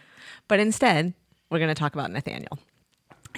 But 0.49 0.61
instead, 0.61 1.13
we're 1.51 1.59
going 1.59 1.69
to 1.69 1.75
talk 1.79 1.95
about 1.95 2.11
Nathaniel. 2.11 2.59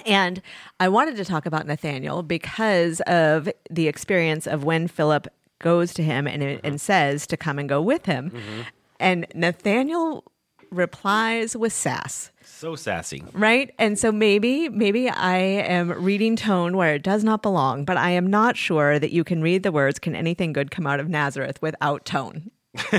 And 0.05 0.41
I 0.79 0.87
wanted 0.89 1.17
to 1.17 1.25
talk 1.25 1.45
about 1.45 1.65
Nathaniel 1.65 2.23
because 2.23 3.01
of 3.01 3.49
the 3.69 3.87
experience 3.87 4.47
of 4.47 4.63
when 4.63 4.87
Philip 4.87 5.27
goes 5.59 5.93
to 5.95 6.03
him 6.03 6.27
and, 6.27 6.43
and 6.43 6.61
mm-hmm. 6.61 6.75
says 6.77 7.25
to 7.27 7.37
come 7.37 7.57
and 7.59 7.67
go 7.67 7.81
with 7.81 8.05
him. 8.05 8.31
Mm-hmm. 8.31 8.61
And 8.99 9.27
Nathaniel 9.33 10.23
replies 10.71 11.55
with 11.55 11.73
sass, 11.73 12.31
So 12.43 12.75
sassy. 12.75 13.23
right? 13.33 13.73
And 13.79 13.97
so 13.97 14.11
maybe, 14.11 14.69
maybe 14.69 15.09
I 15.09 15.37
am 15.37 15.91
reading 15.91 16.35
tone 16.35 16.75
where 16.77 16.95
it 16.95 17.03
does 17.03 17.23
not 17.23 17.41
belong, 17.41 17.85
but 17.85 17.97
I 17.97 18.11
am 18.11 18.27
not 18.27 18.57
sure 18.57 18.99
that 18.99 19.11
you 19.11 19.23
can 19.23 19.41
read 19.41 19.63
the 19.63 19.71
words, 19.71 19.99
can 19.99 20.15
anything 20.15 20.53
good 20.53 20.71
come 20.71 20.85
out 20.85 20.99
of 20.99 21.09
Nazareth 21.09 21.61
without 21.61 22.05
tone. 22.05 22.51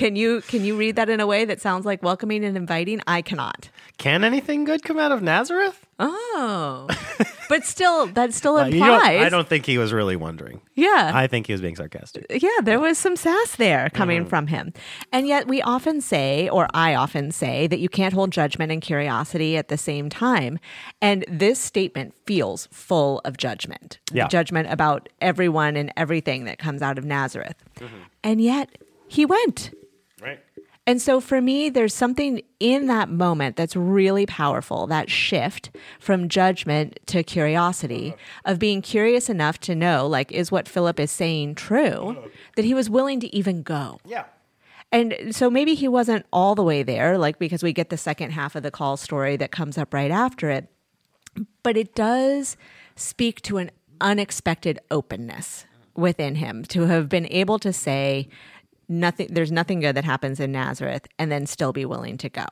can 0.00 0.16
you 0.16 0.40
can 0.42 0.64
you 0.64 0.76
read 0.76 0.96
that 0.96 1.08
in 1.08 1.20
a 1.20 1.26
way 1.26 1.44
that 1.44 1.60
sounds 1.60 1.84
like 1.86 2.02
welcoming 2.02 2.44
and 2.44 2.56
inviting? 2.56 3.00
I 3.06 3.22
cannot. 3.22 3.68
Can 3.98 4.24
anything 4.24 4.64
good 4.64 4.82
come 4.82 4.98
out 4.98 5.12
of 5.12 5.22
Nazareth? 5.22 5.86
Oh, 5.98 6.88
but 7.50 7.64
still, 7.66 8.06
that 8.06 8.32
still 8.32 8.56
implies. 8.56 8.74
you 8.74 8.80
what? 8.80 9.02
I 9.26 9.28
don't 9.28 9.46
think 9.46 9.66
he 9.66 9.76
was 9.76 9.92
really 9.92 10.16
wondering. 10.16 10.62
yeah, 10.74 11.10
I 11.14 11.26
think 11.26 11.46
he 11.46 11.52
was 11.52 11.60
being 11.60 11.76
sarcastic. 11.76 12.24
yeah, 12.30 12.48
there 12.62 12.80
was 12.80 12.96
some 12.96 13.14
sass 13.16 13.56
there 13.56 13.90
coming 13.90 14.20
Mm-hmm. 14.22 14.28
from 14.30 14.46
him. 14.46 14.72
And 15.12 15.26
yet, 15.28 15.46
we 15.46 15.60
often 15.60 16.00
say, 16.00 16.48
or 16.48 16.66
I 16.72 16.94
often 16.94 17.30
say, 17.32 17.66
that 17.66 17.78
you 17.80 17.90
can't 17.90 18.14
hold 18.14 18.30
judgment 18.30 18.72
and 18.72 18.80
curiosity 18.80 19.58
at 19.58 19.68
the 19.68 19.76
same 19.76 20.08
time. 20.08 20.58
And 21.02 21.24
this 21.28 21.58
statement 21.60 22.14
feels 22.26 22.66
full 22.72 23.20
of 23.26 23.36
judgment 23.36 23.98
Yeah. 24.12 24.28
judgment 24.28 24.68
about 24.72 25.10
everyone 25.20 25.76
and 25.76 25.92
everything 25.98 26.44
that 26.46 26.58
comes 26.58 26.80
out 26.80 26.96
of 26.96 27.04
Nazareth. 27.04 27.56
Mm-hmm. 27.76 27.96
And 28.24 28.40
yet, 28.40 28.78
he 29.08 29.26
went. 29.26 29.70
And 30.90 31.00
so 31.00 31.20
for 31.20 31.40
me, 31.40 31.68
there's 31.68 31.94
something 31.94 32.42
in 32.58 32.88
that 32.88 33.08
moment 33.08 33.54
that's 33.54 33.76
really 33.76 34.26
powerful 34.26 34.88
that 34.88 35.08
shift 35.08 35.70
from 36.00 36.28
judgment 36.28 36.98
to 37.06 37.22
curiosity, 37.22 38.12
of 38.44 38.58
being 38.58 38.82
curious 38.82 39.28
enough 39.30 39.60
to 39.60 39.76
know, 39.76 40.08
like, 40.08 40.32
is 40.32 40.50
what 40.50 40.66
Philip 40.66 40.98
is 40.98 41.12
saying 41.12 41.54
true, 41.54 42.16
that 42.56 42.64
he 42.64 42.74
was 42.74 42.90
willing 42.90 43.20
to 43.20 43.32
even 43.32 43.62
go. 43.62 44.00
Yeah. 44.04 44.24
And 44.90 45.14
so 45.30 45.48
maybe 45.48 45.76
he 45.76 45.86
wasn't 45.86 46.26
all 46.32 46.56
the 46.56 46.64
way 46.64 46.82
there, 46.82 47.16
like, 47.16 47.38
because 47.38 47.62
we 47.62 47.72
get 47.72 47.90
the 47.90 47.96
second 47.96 48.32
half 48.32 48.56
of 48.56 48.64
the 48.64 48.72
call 48.72 48.96
story 48.96 49.36
that 49.36 49.52
comes 49.52 49.78
up 49.78 49.94
right 49.94 50.10
after 50.10 50.50
it. 50.50 50.66
But 51.62 51.76
it 51.76 51.94
does 51.94 52.56
speak 52.96 53.42
to 53.42 53.58
an 53.58 53.70
unexpected 54.00 54.80
openness 54.90 55.66
within 55.94 56.34
him 56.34 56.64
to 56.64 56.86
have 56.86 57.08
been 57.08 57.28
able 57.30 57.60
to 57.60 57.72
say, 57.72 58.28
nothing 58.90 59.28
there's 59.30 59.52
nothing 59.52 59.80
good 59.80 59.94
that 59.96 60.04
happens 60.04 60.40
in 60.40 60.52
Nazareth 60.52 61.06
and 61.18 61.30
then 61.30 61.46
still 61.46 61.72
be 61.72 61.84
willing 61.84 62.18
to 62.18 62.28
go. 62.28 62.46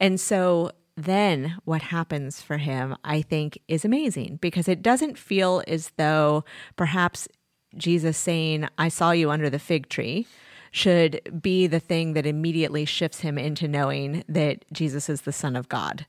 And 0.00 0.20
so 0.20 0.72
then 0.96 1.56
what 1.64 1.82
happens 1.82 2.42
for 2.42 2.58
him 2.58 2.96
I 3.04 3.22
think 3.22 3.58
is 3.68 3.84
amazing 3.84 4.38
because 4.42 4.68
it 4.68 4.82
doesn't 4.82 5.18
feel 5.18 5.62
as 5.66 5.92
though 5.96 6.44
perhaps 6.76 7.28
Jesus 7.76 8.18
saying 8.18 8.68
I 8.78 8.88
saw 8.88 9.12
you 9.12 9.30
under 9.30 9.48
the 9.48 9.58
fig 9.58 9.88
tree 9.88 10.26
should 10.70 11.40
be 11.40 11.68
the 11.68 11.80
thing 11.80 12.14
that 12.14 12.26
immediately 12.26 12.84
shifts 12.84 13.20
him 13.20 13.38
into 13.38 13.68
knowing 13.68 14.24
that 14.28 14.64
Jesus 14.72 15.08
is 15.08 15.20
the 15.20 15.32
son 15.32 15.54
of 15.54 15.68
God. 15.68 16.04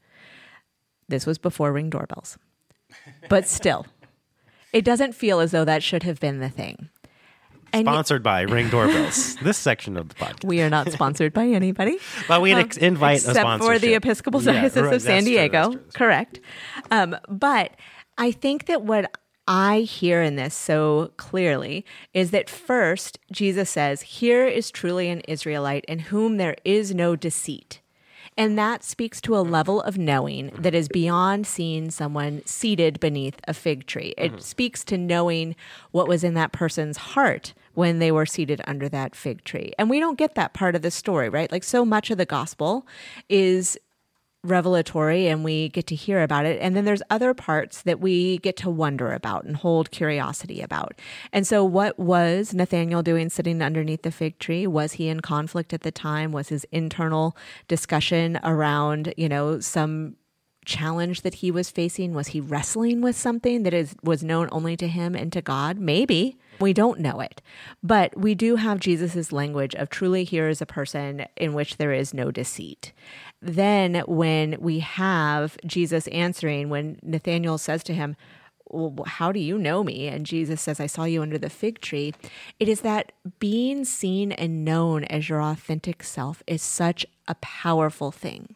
This 1.08 1.28
was 1.28 1.38
before 1.38 1.72
ring 1.72 1.92
doorbells. 1.92 2.40
But 3.30 3.48
still, 3.48 3.86
it 4.74 4.84
doesn't 4.84 5.14
feel 5.14 5.40
as 5.40 5.52
though 5.52 5.66
that 5.66 5.84
should 5.84 6.04
have 6.04 6.20
been 6.20 6.40
the 6.40 6.50
thing. 6.50 6.90
And 7.76 7.86
Sponsored 7.86 8.24
by 8.24 8.44
Ring 8.44 8.70
Doorbells. 8.70 9.36
this 9.44 9.58
section 9.58 9.98
of 9.98 10.08
the 10.08 10.16
podcast. 10.16 10.46
We 10.46 10.62
are 10.62 10.70
not 10.70 10.90
sponsored 10.94 11.34
by 11.34 11.48
anybody. 11.48 11.98
but 12.30 12.42
we 12.42 12.54
um, 12.54 12.70
invite 12.80 13.18
except 13.18 13.38
a 13.38 13.58
for 13.58 13.78
the 13.78 13.96
Episcopal 13.96 14.40
Diocese 14.40 14.78
yeah, 14.78 14.82
right, 14.84 14.94
of 14.94 15.02
San 15.02 15.26
Diego. 15.26 15.72
True, 15.72 15.82
true, 15.82 15.90
Correct. 15.94 16.40
Um, 16.90 17.18
but 17.28 17.76
I 18.18 18.32
think 18.32 18.68
that 18.68 18.84
what 18.84 19.14
I 19.46 19.80
hear 19.80 20.22
in 20.22 20.38
this 20.38 20.56
so 20.56 21.12
clearly 21.18 21.84
is 22.14 22.32
that 22.32 22.50
first, 22.50 23.20
Jesus 23.30 23.70
says, 23.70 24.04
Here 24.04 24.48
is 24.48 24.72
truly 24.72 25.10
an 25.10 25.20
Israelite 25.28 25.84
in 25.84 26.00
whom 26.00 26.38
there 26.38 26.56
is 26.64 26.96
no 26.96 27.18
deceit. 27.18 27.82
And 28.38 28.58
that 28.58 28.86
speaks 28.86 29.20
to 29.22 29.36
a 29.36 29.40
level 29.40 29.82
of 29.82 29.98
knowing 29.98 30.52
that 30.58 30.74
is 30.74 30.88
beyond 30.88 31.46
seeing 31.46 31.92
someone 31.92 32.42
seated 32.46 33.02
beneath 33.02 33.42
a 33.50 33.54
fig 33.54 33.86
tree. 33.86 34.14
It 34.18 34.32
mm-hmm. 34.32 34.40
speaks 34.40 34.86
to 34.86 34.98
knowing 34.98 35.58
what 35.92 36.08
was 36.08 36.24
in 36.24 36.36
that 36.36 36.54
person's 36.54 36.98
heart 36.98 37.54
when 37.76 38.00
they 38.00 38.12
were 38.12 38.26
seated 38.26 38.62
under 38.66 38.90
that 38.90 39.16
fig 39.16 39.44
tree. 39.44 39.74
And 39.78 39.90
we 39.90 40.00
don't 40.00 40.18
get 40.18 40.36
that 40.36 40.54
part 40.54 40.76
of 40.76 40.82
the 40.82 40.92
story, 40.92 41.30
right? 41.30 41.52
Like 41.52 41.64
so 41.64 41.86
much 41.86 42.10
of 42.10 42.18
the 42.18 42.26
gospel 42.26 42.88
is 43.30 43.78
revelatory 44.46 45.28
and 45.28 45.44
we 45.44 45.70
get 45.70 45.88
to 45.88 45.96
hear 45.96 46.22
about 46.22 46.46
it. 46.46 46.60
And 46.62 46.76
then 46.76 46.86
there's 46.86 47.02
other 47.10 47.34
parts 47.34 47.82
that 47.82 48.00
we 48.00 48.38
get 48.40 48.56
to 48.58 48.70
wonder 48.70 49.12
about 49.12 49.44
and 49.46 49.58
hold 49.58 49.92
curiosity 49.92 50.62
about. 50.62 50.94
And 51.34 51.46
so, 51.46 51.64
what 51.64 51.98
was 52.00 52.54
Nathaniel 52.54 53.04
doing 53.04 53.30
sitting 53.30 53.62
underneath 53.62 54.04
the 54.04 54.12
fig 54.12 54.40
tree? 54.40 54.68
Was 54.68 54.94
he 54.94 55.08
in 55.08 55.22
conflict 55.22 55.74
at 55.74 55.82
the 55.82 55.92
time? 55.92 56.32
Was 56.32 56.50
his 56.50 56.66
internal 56.72 57.36
discussion 57.68 58.40
around, 58.44 59.14
you 59.18 59.28
know, 59.28 59.60
some 59.60 60.16
challenge 60.66 61.22
that 61.22 61.36
he 61.36 61.52
was 61.52 61.70
facing? 61.70 62.14
Was 62.14 62.28
he 62.28 62.42
wrestling 62.42 63.02
with 63.02 63.16
something 63.16 63.64
that 63.64 63.74
is 63.74 63.96
was 64.04 64.24
known 64.24 64.50
only 64.52 64.76
to 64.78 64.88
him 64.88 65.16
and 65.16 65.32
to 65.34 65.42
God? 65.42 65.78
Maybe. 65.78 66.38
We 66.60 66.74
don't 66.74 67.00
know 67.00 67.20
it. 67.20 67.42
But 67.84 68.18
we 68.18 68.34
do 68.34 68.56
have 68.56 68.80
Jesus' 68.80 69.32
language 69.32 69.76
of 69.76 69.90
truly 69.90 70.24
here 70.24 70.48
is 70.48 70.62
a 70.62 70.66
person 70.66 71.26
in 71.36 71.54
which 71.54 71.78
there 71.78 71.92
is 71.92 72.14
no 72.14 72.32
deceit. 72.32 72.94
Then 73.42 74.04
when 74.08 74.56
we 74.60 74.80
have 74.80 75.58
Jesus 75.66 76.08
answering, 76.08 76.70
when 76.70 77.00
Nathaniel 77.04 77.58
says 77.58 77.84
to 77.84 77.94
him, 77.94 78.16
well, 78.68 79.06
how 79.06 79.32
do 79.32 79.40
you 79.40 79.58
know 79.58 79.84
me? 79.84 80.08
And 80.08 80.26
Jesus 80.26 80.62
says, 80.62 80.80
I 80.80 80.88
saw 80.88 81.04
you 81.04 81.22
under 81.22 81.38
the 81.38 81.50
fig 81.50 81.82
tree. 81.82 82.14
It 82.60 82.68
is 82.68 82.82
that 82.82 83.12
being 83.40 83.86
seen 83.86 84.32
and 84.32 84.66
known 84.66 85.04
as 85.06 85.30
your 85.30 85.42
authentic 85.42 86.04
self 86.04 86.42
is 86.48 86.62
such 86.62 87.06
a 87.28 87.36
powerful 87.36 88.12
thing 88.12 88.56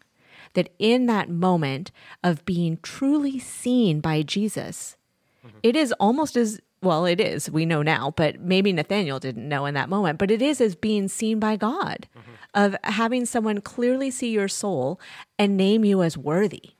that 0.53 0.70
in 0.79 1.06
that 1.08 1.29
moment 1.29 1.91
of 2.24 2.46
being 2.46 2.77
truly 2.82 3.39
seen 3.39 4.00
by 4.00 4.22
Jesus, 4.22 4.98
mm-hmm. 5.46 5.58
it 5.63 5.75
is 5.75 5.91
almost 5.94 6.36
as 6.36 6.60
well, 6.82 7.06
it 7.06 7.20
is, 7.20 7.50
we 7.50 7.65
know 7.65 7.82
now, 7.82 8.13
but 8.15 8.39
maybe 8.39 8.72
Nathaniel 8.72 9.20
didn't 9.20 9.48
know 9.48 9.65
in 9.65 9.74
that 9.74 9.89
moment, 9.89 10.18
but 10.18 10.32
it 10.32 10.41
is 10.41 10.62
as 10.62 10.75
being 10.75 11.08
seen 11.08 11.39
by 11.39 11.58
God, 11.58 12.08
mm-hmm. 12.18 12.32
of 12.53 12.75
having 12.84 13.25
someone 13.25 13.60
clearly 13.62 14.10
see 14.10 14.32
your 14.32 14.48
soul 14.48 15.00
and 15.38 15.58
name 15.58 15.84
you 15.84 16.01
as 16.01 16.18
worthy, 16.18 16.72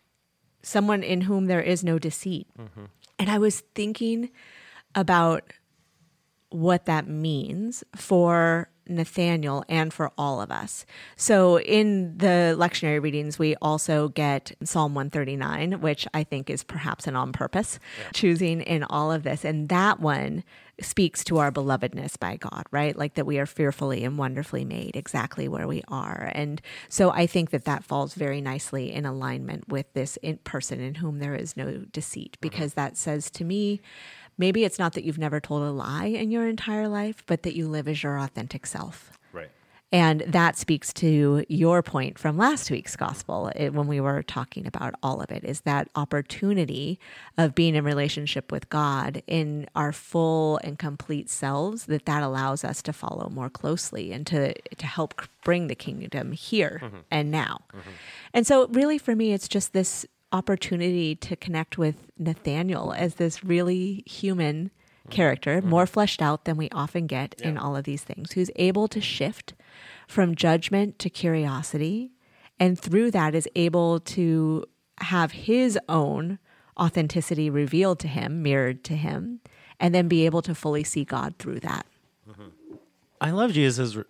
someone 0.62 1.04
in 1.04 1.22
whom 1.22 1.48
there 1.48 1.62
is 1.62 1.84
no 1.84 2.00
deceit. 2.00 2.48
Mm-hmm. 2.58 2.86
And 3.18 3.30
I 3.30 3.38
was 3.38 3.62
thinking 3.76 4.32
about 4.96 5.52
what 6.50 6.86
that 6.86 7.08
means 7.08 7.84
for 7.96 8.70
Nathaniel 8.90 9.64
and 9.70 9.94
for 9.94 10.12
all 10.18 10.42
of 10.42 10.52
us. 10.52 10.86
So 11.16 11.60
in 11.60 12.18
the 12.18 12.56
lectionary 12.58 13.02
readings, 13.02 13.40
we 13.40 13.56
also 13.62 14.10
get 14.10 14.52
Psalm 14.64 14.96
139, 14.96 15.82
which 15.82 16.08
I 16.14 16.24
think 16.24 16.50
is 16.50 16.64
perhaps 16.64 17.08
an 17.08 17.16
on 17.16 17.32
purpose 17.32 17.80
yeah. 18.00 18.10
choosing 18.14 18.62
in 18.62 18.84
all 18.84 19.12
of 19.12 19.24
this. 19.24 19.46
And 19.46 19.70
that 19.70 20.00
one 20.00 20.44
speaks 20.82 21.24
to 21.26 21.38
our 21.38 21.52
belovedness 21.52 22.18
by 22.20 22.38
God, 22.38 22.64
right? 22.72 22.96
Like 22.96 23.16
that 23.16 23.26
we 23.26 23.40
are 23.40 23.46
fearfully 23.46 24.04
and 24.04 24.18
wonderfully 24.18 24.66
made 24.66 24.96
exactly 24.96 25.48
where 25.48 25.68
we 25.68 25.84
are. 25.88 26.32
And 26.34 26.62
so 26.88 27.12
I 27.12 27.28
think 27.28 27.50
that 27.52 27.66
that 27.66 27.84
falls 27.84 28.14
very 28.14 28.42
nicely 28.42 28.92
in 28.92 29.06
alignment 29.06 29.68
with 29.68 29.92
this 29.94 30.18
in 30.18 30.38
person 30.38 30.80
in 30.80 30.96
whom 30.96 31.20
there 31.20 31.36
is 31.36 31.58
no 31.58 31.86
deceit, 31.92 32.34
mm-hmm. 32.34 32.50
because 32.50 32.74
that 32.74 32.98
says 32.98 33.30
to 33.32 33.44
me, 33.44 33.82
maybe 34.40 34.64
it's 34.64 34.80
not 34.80 34.94
that 34.94 35.04
you've 35.04 35.20
never 35.20 35.40
told 35.40 35.62
a 35.62 35.70
lie 35.70 36.06
in 36.06 36.32
your 36.32 36.48
entire 36.48 36.88
life, 36.88 37.24
but 37.28 37.44
that 37.44 37.56
you 37.56 37.68
live 37.68 37.88
as 37.88 38.02
your 38.02 38.18
authentic 38.18 38.66
self. 38.66 39.20
Right. 39.32 39.52
And 39.92 40.22
that 40.22 40.58
speaks 40.58 40.94
to 40.94 41.46
your 41.50 41.84
point 41.84 42.18
from 42.18 42.38
last 42.38 42.72
week's 42.72 42.96
gospel 42.96 43.52
it, 43.56 43.74
when 43.74 43.88
we 43.88 44.00
were 44.00 44.24
talking 44.24 44.66
about 44.66 44.96
all 45.04 45.22
of 45.22 45.30
it 45.30 45.44
is 45.44 45.62
that 45.62 45.90
opportunity 45.96 47.00
of 47.38 47.54
being 47.54 47.76
in 47.76 47.84
relationship 47.84 48.52
with 48.52 48.70
God 48.70 49.22
in 49.28 49.68
our 49.76 49.92
full 49.92 50.60
and 50.64 50.80
complete 50.80 51.30
selves 51.30 51.86
that 51.88 52.06
that 52.06 52.24
allows 52.24 52.64
us 52.64 52.82
to 52.84 52.94
follow 52.94 53.30
more 53.30 53.50
closely 53.50 54.12
and 54.14 54.26
to 54.28 54.54
to 54.54 54.86
help 54.86 55.22
bring 55.44 55.68
the 55.68 55.76
kingdom 55.76 56.32
here 56.32 56.80
mm-hmm. 56.82 56.98
and 57.12 57.30
now. 57.30 57.62
Mm-hmm. 57.74 57.90
And 58.34 58.48
so 58.48 58.68
really 58.68 59.00
for 59.00 59.16
me 59.16 59.34
it's 59.34 59.48
just 59.48 59.74
this 59.74 60.06
opportunity 60.32 61.16
to 61.16 61.36
connect 61.36 61.78
with 61.78 61.96
Nathaniel 62.18 62.94
as 62.94 63.16
this 63.16 63.44
really 63.44 64.04
human 64.06 64.72
character, 65.10 65.60
mm-hmm. 65.60 65.70
more 65.70 65.88
fleshed 65.88 66.22
out 66.22 66.46
than 66.46 66.58
we 66.58 66.70
often 66.70 67.08
get 67.08 67.36
yeah. 67.40 67.50
in 67.50 67.58
all 67.58 67.76
of 67.76 67.84
these 67.84 68.04
things, 68.04 68.34
who's 68.34 68.52
able 68.56 68.88
to 68.88 69.02
shift 69.02 69.54
from 70.08 70.36
judgment 70.36 71.00
to 71.00 71.10
curiosity, 71.10 72.12
and 72.60 72.80
through 72.80 73.12
that 73.12 73.34
is 73.36 73.48
able 73.56 74.00
to 74.00 74.66
have 75.02 75.32
his 75.32 75.80
own 75.88 76.40
authenticity 76.80 77.50
revealed 77.50 78.00
to 78.00 78.08
him, 78.08 78.42
mirrored 78.42 78.84
to 78.84 78.96
him, 78.96 79.40
and 79.80 79.96
then 79.96 80.08
be 80.08 80.26
able 80.26 80.42
to 80.42 80.54
fully 80.54 80.84
see 80.84 81.04
God 81.04 81.36
through 81.40 81.60
that. 81.62 81.86
Mm-hmm. 82.30 82.76
I 83.22 83.32
love 83.32 83.52
Jesus' 83.52 83.96
re- 83.96 84.04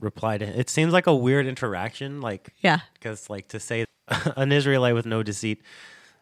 reply 0.00 0.38
to 0.38 0.46
him. 0.46 0.58
It 0.58 0.70
seems 0.70 0.92
like 0.92 1.06
a 1.06 1.14
weird 1.14 1.46
interaction, 1.46 2.20
like 2.20 2.52
yeah, 2.60 2.80
because 2.94 3.28
like 3.30 3.48
to 3.48 3.60
say 3.60 3.84
an 4.36 4.52
Israelite 4.52 4.94
with 4.94 5.06
no 5.06 5.22
deceit 5.22 5.62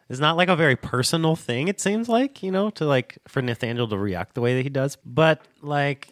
is 0.09 0.19
not 0.19 0.37
like 0.37 0.49
a 0.49 0.55
very 0.55 0.75
personal 0.75 1.35
thing. 1.35 1.67
It 1.67 1.79
seems 1.79 2.09
like 2.09 2.43
you 2.43 2.51
know 2.51 2.69
to 2.71 2.85
like 2.85 3.17
for 3.27 3.41
Nathaniel 3.41 3.87
to 3.87 3.97
react 3.97 4.35
the 4.35 4.41
way 4.41 4.55
that 4.55 4.63
he 4.63 4.69
does, 4.69 4.97
but 5.05 5.41
like 5.61 6.09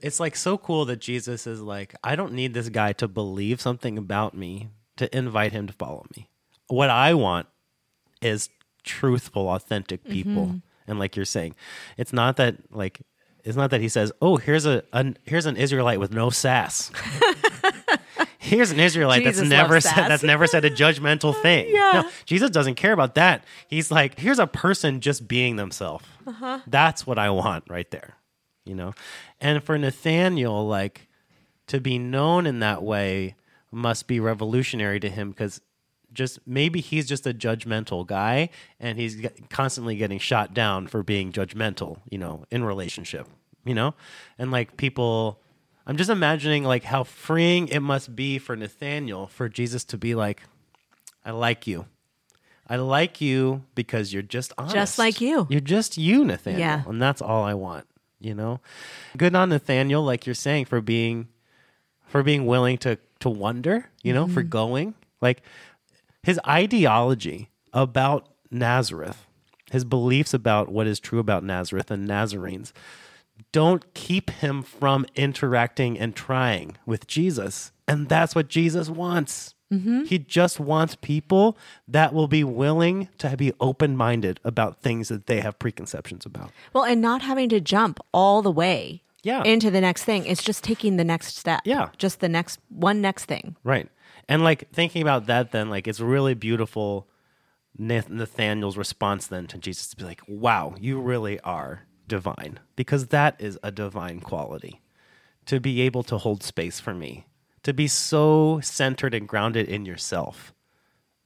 it's 0.00 0.20
like 0.20 0.36
so 0.36 0.58
cool 0.58 0.84
that 0.86 1.00
Jesus 1.00 1.46
is 1.46 1.60
like, 1.60 1.94
I 2.04 2.16
don't 2.16 2.32
need 2.32 2.54
this 2.54 2.68
guy 2.68 2.92
to 2.94 3.08
believe 3.08 3.60
something 3.60 3.96
about 3.96 4.34
me 4.34 4.68
to 4.96 5.14
invite 5.16 5.52
him 5.52 5.66
to 5.66 5.72
follow 5.72 6.06
me. 6.16 6.28
What 6.68 6.90
I 6.90 7.14
want 7.14 7.46
is 8.20 8.50
truthful, 8.82 9.48
authentic 9.48 10.04
people. 10.04 10.46
Mm-hmm. 10.46 10.56
And 10.88 10.98
like 10.98 11.16
you're 11.16 11.24
saying, 11.24 11.54
it's 11.96 12.12
not 12.12 12.36
that 12.36 12.56
like 12.70 13.00
it's 13.44 13.56
not 13.56 13.70
that 13.70 13.80
he 13.80 13.88
says, 13.88 14.12
"Oh, 14.20 14.36
here's 14.36 14.66
a 14.66 14.82
an, 14.92 15.16
here's 15.24 15.46
an 15.46 15.56
Israelite 15.56 16.00
with 16.00 16.12
no 16.12 16.30
sass." 16.30 16.90
here's 18.46 18.70
an 18.70 18.80
Israelite 18.80 19.22
Jesus 19.22 19.38
that's 19.38 19.50
never 19.50 19.80
said 19.80 20.08
that's 20.08 20.22
never 20.22 20.46
said 20.46 20.64
a 20.64 20.70
judgmental 20.82 21.34
thing. 21.42 21.66
yeah. 21.68 22.02
No, 22.02 22.10
Jesus 22.24 22.50
doesn't 22.50 22.76
care 22.76 22.92
about 22.92 23.14
that. 23.16 23.44
He's 23.68 23.90
like, 23.90 24.18
here's 24.18 24.38
a 24.38 24.46
person 24.46 25.00
just 25.00 25.26
being 25.28 25.56
themselves. 25.56 26.04
Uh-huh. 26.26 26.60
That's 26.66 27.06
what 27.06 27.18
I 27.18 27.30
want 27.30 27.64
right 27.68 27.90
there. 27.90 28.14
You 28.64 28.74
know? 28.74 28.94
And 29.40 29.62
for 29.62 29.76
Nathaniel, 29.78 30.66
like 30.66 31.08
to 31.68 31.80
be 31.80 31.98
known 31.98 32.46
in 32.46 32.60
that 32.60 32.82
way 32.82 33.34
must 33.70 34.06
be 34.06 34.20
revolutionary 34.20 35.00
to 35.00 35.10
him 35.10 35.30
because 35.30 35.60
just 36.12 36.38
maybe 36.46 36.80
he's 36.80 37.06
just 37.06 37.26
a 37.26 37.34
judgmental 37.34 38.06
guy 38.06 38.48
and 38.80 38.98
he's 38.98 39.20
constantly 39.50 39.96
getting 39.96 40.18
shot 40.18 40.54
down 40.54 40.86
for 40.86 41.02
being 41.02 41.32
judgmental, 41.32 41.98
you 42.08 42.16
know, 42.16 42.44
in 42.50 42.64
relationship, 42.64 43.28
you 43.64 43.74
know? 43.74 43.94
And 44.38 44.50
like 44.50 44.76
people 44.76 45.40
I'm 45.86 45.96
just 45.96 46.10
imagining 46.10 46.64
like 46.64 46.84
how 46.84 47.04
freeing 47.04 47.68
it 47.68 47.80
must 47.80 48.16
be 48.16 48.38
for 48.38 48.56
Nathaniel 48.56 49.28
for 49.28 49.48
Jesus 49.48 49.84
to 49.84 49.98
be 49.98 50.14
like, 50.14 50.42
I 51.24 51.30
like 51.30 51.66
you. 51.66 51.86
I 52.68 52.76
like 52.76 53.20
you 53.20 53.62
because 53.76 54.12
you're 54.12 54.22
just 54.22 54.52
honest. 54.58 54.74
Just 54.74 54.98
like 54.98 55.20
you. 55.20 55.46
You're 55.48 55.60
just 55.60 55.96
you, 55.96 56.24
Nathaniel. 56.24 56.60
Yeah. 56.60 56.82
And 56.86 57.00
that's 57.00 57.22
all 57.22 57.44
I 57.44 57.54
want, 57.54 57.86
you 58.18 58.34
know? 58.34 58.60
Good 59.16 59.36
on 59.36 59.50
Nathaniel, 59.50 60.02
like 60.02 60.26
you're 60.26 60.34
saying, 60.34 60.64
for 60.64 60.80
being 60.80 61.28
for 62.06 62.24
being 62.24 62.46
willing 62.46 62.78
to 62.78 62.98
to 63.20 63.30
wonder, 63.30 63.88
you 64.02 64.12
know, 64.12 64.26
for 64.26 64.40
mm-hmm. 64.40 64.48
going. 64.48 64.94
Like 65.20 65.42
his 66.24 66.40
ideology 66.46 67.50
about 67.72 68.28
Nazareth, 68.50 69.26
his 69.70 69.84
beliefs 69.84 70.34
about 70.34 70.68
what 70.68 70.88
is 70.88 70.98
true 70.98 71.20
about 71.20 71.44
Nazareth 71.44 71.92
and 71.92 72.06
Nazarenes 72.06 72.72
don't 73.52 73.92
keep 73.94 74.30
him 74.30 74.62
from 74.62 75.06
interacting 75.14 75.98
and 75.98 76.14
trying 76.14 76.76
with 76.86 77.06
Jesus. 77.06 77.72
And 77.88 78.08
that's 78.08 78.34
what 78.34 78.48
Jesus 78.48 78.88
wants. 78.90 79.54
Mm-hmm. 79.72 80.04
He 80.04 80.18
just 80.18 80.60
wants 80.60 80.96
people 80.96 81.56
that 81.88 82.12
will 82.14 82.28
be 82.28 82.44
willing 82.44 83.08
to 83.18 83.36
be 83.36 83.52
open 83.60 83.96
minded 83.96 84.38
about 84.44 84.80
things 84.80 85.08
that 85.08 85.26
they 85.26 85.40
have 85.40 85.58
preconceptions 85.58 86.24
about. 86.24 86.50
Well, 86.72 86.84
and 86.84 87.00
not 87.00 87.22
having 87.22 87.48
to 87.48 87.60
jump 87.60 87.98
all 88.12 88.42
the 88.42 88.50
way 88.50 89.02
Yeah. 89.22 89.42
into 89.42 89.70
the 89.70 89.80
next 89.80 90.04
thing. 90.04 90.24
It's 90.26 90.42
just 90.42 90.62
taking 90.62 90.96
the 90.98 91.04
next 91.04 91.36
step. 91.36 91.62
Yeah. 91.64 91.88
Just 91.98 92.20
the 92.20 92.28
next 92.28 92.60
one 92.68 93.00
next 93.00 93.24
thing. 93.24 93.56
Right. 93.64 93.88
And 94.28 94.44
like 94.44 94.70
thinking 94.72 95.02
about 95.02 95.26
that, 95.26 95.50
then, 95.52 95.68
like, 95.70 95.88
it's 95.88 96.00
really 96.00 96.34
beautiful. 96.34 97.08
Nath- 97.78 98.08
Nathaniel's 98.08 98.76
response 98.76 99.26
then 99.26 99.46
to 99.48 99.58
Jesus 99.58 99.88
to 99.88 99.96
be 99.96 100.04
like, 100.04 100.20
wow, 100.28 100.74
you 100.80 101.00
really 101.00 101.38
are 101.40 101.86
divine. 102.08 102.60
Because 102.74 103.08
that 103.08 103.36
is 103.38 103.58
a 103.62 103.70
divine 103.70 104.20
quality 104.20 104.80
to 105.46 105.60
be 105.60 105.80
able 105.80 106.02
to 106.04 106.18
hold 106.18 106.42
space 106.42 106.80
for 106.80 106.94
me, 106.94 107.26
to 107.62 107.72
be 107.72 107.86
so 107.88 108.60
centered 108.62 109.14
and 109.14 109.28
grounded 109.28 109.68
in 109.68 109.84
yourself 109.86 110.52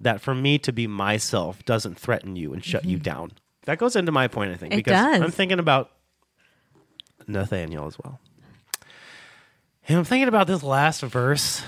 that 0.01 0.21
for 0.21 0.35
me 0.35 0.59
to 0.59 0.73
be 0.73 0.87
myself 0.87 1.65
doesn't 1.65 1.99
threaten 1.99 2.37
you 2.37 2.53
and 2.53 2.65
shut 2.65 2.85
you 2.85 2.97
mm-hmm. 2.97 3.03
down. 3.03 3.33
That 3.67 3.79
goes 3.79 3.95
into 3.97 4.13
my 4.13 4.29
point, 4.29 4.53
I 4.53 4.57
think, 4.57 4.73
It 4.73 4.77
because 4.79 4.93
does. 4.93 5.21
I'm 5.23 5.31
thinking 5.31 5.59
about 5.59 5.91
Nathaniel 7.27 7.87
as 7.87 7.99
well. 7.99 8.19
And 9.87 9.99
I'm 9.99 10.05
thinking 10.05 10.29
about 10.29 10.47
this 10.47 10.63
last 10.63 11.03
verse. 11.03 11.63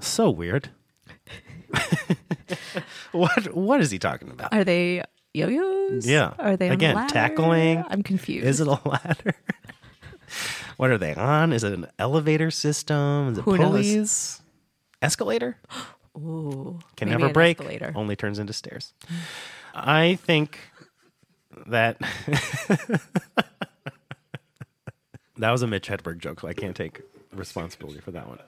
So 0.00 0.30
weird. 0.30 0.70
what 3.12 3.54
what 3.54 3.80
is 3.80 3.90
he 3.90 3.98
talking 3.98 4.30
about? 4.30 4.52
Are 4.52 4.64
they 4.64 5.02
yo-yos? 5.34 6.06
Yeah. 6.06 6.34
Are 6.38 6.56
they 6.56 6.68
Again, 6.68 7.08
tackling. 7.08 7.84
I'm 7.88 8.02
confused. 8.02 8.46
Is 8.46 8.60
it 8.60 8.66
a 8.68 8.78
ladder? 8.88 9.34
what 10.76 10.90
are 10.90 10.98
they 10.98 11.14
on? 11.14 11.52
Is 11.52 11.64
it 11.64 11.72
an 11.72 11.86
elevator 11.98 12.50
system? 12.50 13.28
Is 13.32 13.38
it 13.38 13.42
Who 13.42 13.56
knows? 13.56 13.66
pulleys? 13.68 14.42
Escalator? 15.00 15.56
Ooh, 16.16 16.78
Can 16.96 17.08
never 17.08 17.30
break. 17.30 17.58
escalator. 17.58 17.92
Only 17.96 18.16
turns 18.16 18.38
into 18.38 18.52
stairs. 18.52 18.92
I 19.74 20.16
think 20.16 20.58
that 21.66 21.98
that 25.38 25.50
was 25.50 25.62
a 25.62 25.66
Mitch 25.66 25.88
Hedberg 25.88 26.18
joke, 26.18 26.40
so 26.40 26.48
I 26.48 26.52
can't 26.52 26.76
take 26.76 27.00
responsibility 27.32 28.00
for 28.00 28.10
that 28.10 28.28
one. 28.28 28.38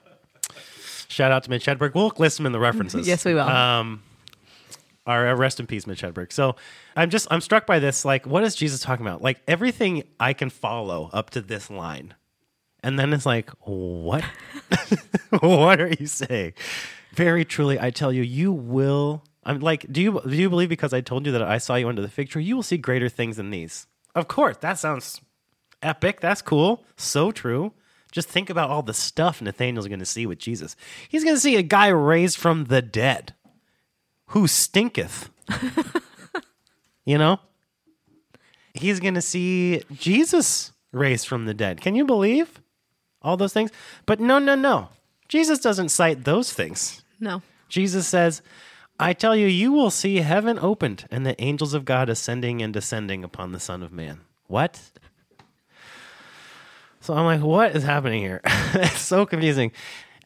Shout 1.09 1.33
out 1.33 1.45
to 1.45 1.51
Mitch 1.51 1.65
Hedberg. 1.67 1.95
We'll 1.95 2.13
list 2.19 2.39
him 2.41 2.47
in 2.47 2.53
the 2.53 2.61
references. 2.61 3.07
Yes, 3.15 3.25
we 3.25 3.35
will. 3.35 3.49
Um, 3.49 4.03
our 5.07 5.29
uh, 5.29 5.35
rest 5.35 5.61
in 5.61 5.67
peace, 5.67 5.87
Mitch 5.87 6.03
Hedberg. 6.03 6.33
So 6.33 6.57
I'm 6.97 7.11
just 7.11 7.29
I'm 7.31 7.41
struck 7.41 7.67
by 7.67 7.79
this. 7.79 8.05
Like, 8.05 8.27
what 8.27 8.45
is 8.45 8.55
Jesus 8.55 8.81
talking 8.81 9.07
about? 9.07 9.23
Like 9.23 9.41
everything 9.47 10.05
I 10.19 10.33
can 10.33 10.51
follow 10.51 11.11
up 11.13 11.31
to 11.31 11.41
this 11.41 11.71
line, 11.71 12.15
and 12.83 12.99
then 12.99 13.13
it's 13.13 13.27
like, 13.27 13.51
what? 13.61 14.25
what 15.41 15.81
are 15.81 15.95
you 15.99 16.07
saying? 16.07 16.55
Very 17.13 17.45
truly, 17.45 17.79
I 17.79 17.91
tell 17.91 18.13
you, 18.13 18.23
you 18.23 18.53
will. 18.53 19.23
I'm 19.45 19.61
like, 19.61 19.87
do 19.91 20.01
you 20.01 20.21
do 20.27 20.35
you 20.35 20.49
believe 20.49 20.69
because 20.69 20.93
I 20.93 21.01
told 21.01 21.27
you 21.27 21.33
that 21.33 21.43
I 21.43 21.59
saw 21.59 21.75
you 21.75 21.89
under 21.89 22.03
the 22.03 22.09
fig 22.09 22.31
tree, 22.31 22.45
you 22.45 22.57
will 22.57 22.63
see 22.63 22.79
greater 22.79 23.09
things 23.09 23.37
than 23.37 23.51
these? 23.51 23.87
Of 24.15 24.29
course, 24.29 24.57
that 24.59 24.79
sounds 24.79 25.21
epic. 25.83 26.21
That's 26.21 26.43
cool. 26.43 26.85
So 26.97 27.31
true. 27.31 27.73
Just 28.11 28.29
think 28.29 28.49
about 28.49 28.71
all 28.71 28.83
the 28.83 28.95
stuff 28.95 29.43
Nathaniel's 29.43 29.89
going 29.89 29.99
to 29.99 30.07
see 30.07 30.25
with 30.25 30.39
Jesus. 30.39 30.77
He's 31.09 31.25
going 31.25 31.35
to 31.35 31.41
see 31.41 31.57
a 31.57 31.63
guy 31.63 31.89
raised 31.89 32.39
from 32.39 32.67
the 32.67 32.81
dead 32.81 33.35
who 34.29 34.47
stinketh. 34.47 35.31
you 37.05 37.19
know? 37.19 37.41
He's 38.75 39.01
going 39.01 39.15
to 39.15 39.23
see 39.23 39.83
Jesus 39.93 40.73
raised 40.93 41.29
from 41.29 41.47
the 41.47 41.55
dead. 41.55 41.81
Can 41.81 41.95
you 41.95 42.05
believe 42.05 42.61
all 43.23 43.37
those 43.37 43.53
things? 43.53 43.71
But 44.07 44.21
no, 44.21 44.39
no, 44.39 44.55
no. 44.55 44.89
Jesus 45.29 45.59
doesn't 45.59 45.91
cite 45.91 46.25
those 46.25 46.53
things. 46.53 47.03
no. 47.21 47.43
Jesus 47.69 48.07
says, 48.07 48.43
I 49.01 49.13
tell 49.13 49.35
you, 49.35 49.47
you 49.47 49.73
will 49.73 49.91
see 49.91 50.19
heaven 50.19 50.59
opened 50.61 51.07
and 51.11 51.27
the 51.27 51.41
angels 51.43 51.75
of 51.75 51.85
God 51.85 52.09
ascending 52.09 52.63
and 52.63 52.73
descending 52.73 53.25
upon 53.25 53.53
the 53.53 53.59
Son 53.59 53.83
of 53.83 53.93
Man. 53.93 54.21
What? 54.47 54.81
So 57.01 57.15
I'm 57.15 57.25
like, 57.25 57.43
what 57.43 57.75
is 57.75 57.83
happening 57.83 58.23
here? 58.23 58.41
it's 58.75 59.01
so 59.01 59.27
confusing. 59.27 59.73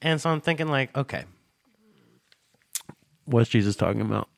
And 0.03 0.21
so 0.21 0.31
I'm 0.31 0.41
thinking, 0.41 0.69
like, 0.69 0.97
okay, 0.97 1.25
what's 3.29 3.51
Jesus 3.51 3.77
talking 3.77 4.01
about? 4.01 4.29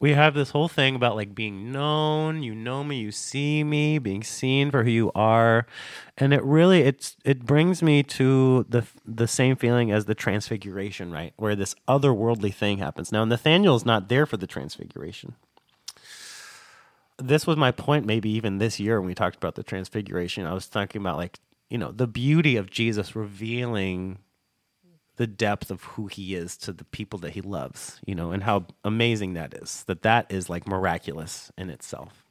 We 0.00 0.14
have 0.14 0.34
this 0.34 0.50
whole 0.50 0.66
thing 0.66 0.96
about 0.96 1.14
like 1.14 1.32
being 1.32 1.70
known, 1.70 2.42
you 2.42 2.56
know 2.56 2.82
me, 2.82 2.96
you 2.98 3.12
see 3.12 3.62
me, 3.62 3.98
being 3.98 4.24
seen 4.24 4.72
for 4.72 4.82
who 4.82 4.90
you 4.90 5.12
are. 5.14 5.64
And 6.18 6.34
it 6.34 6.42
really 6.42 6.80
it's 6.80 7.16
it 7.24 7.46
brings 7.46 7.84
me 7.84 8.02
to 8.04 8.66
the 8.68 8.84
the 9.06 9.28
same 9.28 9.54
feeling 9.54 9.92
as 9.92 10.06
the 10.06 10.16
transfiguration, 10.16 11.12
right? 11.12 11.32
Where 11.36 11.54
this 11.54 11.76
otherworldly 11.86 12.52
thing 12.52 12.78
happens. 12.78 13.12
Now 13.12 13.24
Nathaniel's 13.24 13.86
not 13.86 14.08
there 14.08 14.26
for 14.26 14.36
the 14.36 14.48
transfiguration 14.48 15.36
this 17.18 17.46
was 17.46 17.56
my 17.56 17.70
point 17.70 18.06
maybe 18.06 18.30
even 18.30 18.58
this 18.58 18.80
year 18.80 19.00
when 19.00 19.06
we 19.06 19.14
talked 19.14 19.36
about 19.36 19.54
the 19.54 19.62
transfiguration 19.62 20.46
i 20.46 20.52
was 20.52 20.66
talking 20.66 21.00
about 21.00 21.16
like 21.16 21.38
you 21.68 21.78
know 21.78 21.92
the 21.92 22.06
beauty 22.06 22.56
of 22.56 22.70
jesus 22.70 23.14
revealing 23.14 24.18
the 25.22 25.26
depth 25.28 25.70
of 25.70 25.84
who 25.84 26.08
he 26.08 26.34
is 26.34 26.56
to 26.56 26.72
the 26.72 26.82
people 26.86 27.16
that 27.16 27.30
he 27.30 27.40
loves 27.40 28.00
you 28.04 28.12
know 28.12 28.32
and 28.32 28.42
how 28.42 28.66
amazing 28.82 29.34
that 29.34 29.54
is 29.54 29.84
that 29.84 30.02
that 30.02 30.26
is 30.32 30.50
like 30.50 30.66
miraculous 30.66 31.52
in 31.56 31.70
itself 31.70 32.24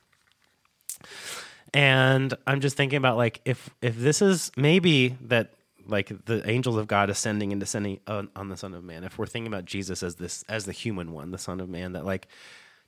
and 1.73 2.33
i'm 2.45 2.59
just 2.59 2.75
thinking 2.75 2.97
about 2.97 3.15
like 3.15 3.39
if 3.45 3.69
if 3.81 3.97
this 3.97 4.21
is 4.21 4.51
maybe 4.57 5.15
that 5.21 5.53
like 5.87 6.11
the 6.25 6.45
angels 6.49 6.75
of 6.75 6.85
god 6.85 7.09
ascending 7.09 7.53
and 7.53 7.61
descending 7.61 7.97
on, 8.07 8.27
on 8.35 8.49
the 8.49 8.57
son 8.57 8.73
of 8.73 8.83
man 8.83 9.05
if 9.05 9.17
we're 9.17 9.25
thinking 9.25 9.47
about 9.47 9.63
jesus 9.63 10.03
as 10.03 10.15
this 10.15 10.43
as 10.49 10.65
the 10.65 10.73
human 10.73 11.13
one 11.13 11.31
the 11.31 11.37
son 11.37 11.61
of 11.61 11.69
man 11.69 11.93
that 11.93 12.03
like 12.03 12.27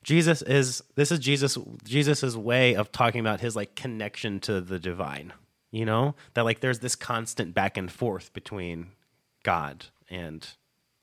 Jesus 0.03 0.41
is 0.41 0.83
this 0.95 1.13
is 1.13 1.19
Jesus 1.19 1.57
Jesus's 1.85 2.35
way 2.35 2.75
of 2.75 2.91
talking 2.91 3.21
about 3.21 3.39
his 3.39 3.55
like 3.55 3.73
connection 3.73 4.41
to 4.41 4.59
the 4.59 4.77
divine. 4.77 5.31
You 5.71 5.85
know? 5.85 6.15
That 6.33 6.43
like 6.43 6.59
there's 6.59 6.79
this 6.79 6.97
constant 6.97 7.53
back 7.53 7.77
and 7.77 7.89
forth 7.89 8.33
between 8.33 8.87
God 9.43 9.85
and 10.09 10.47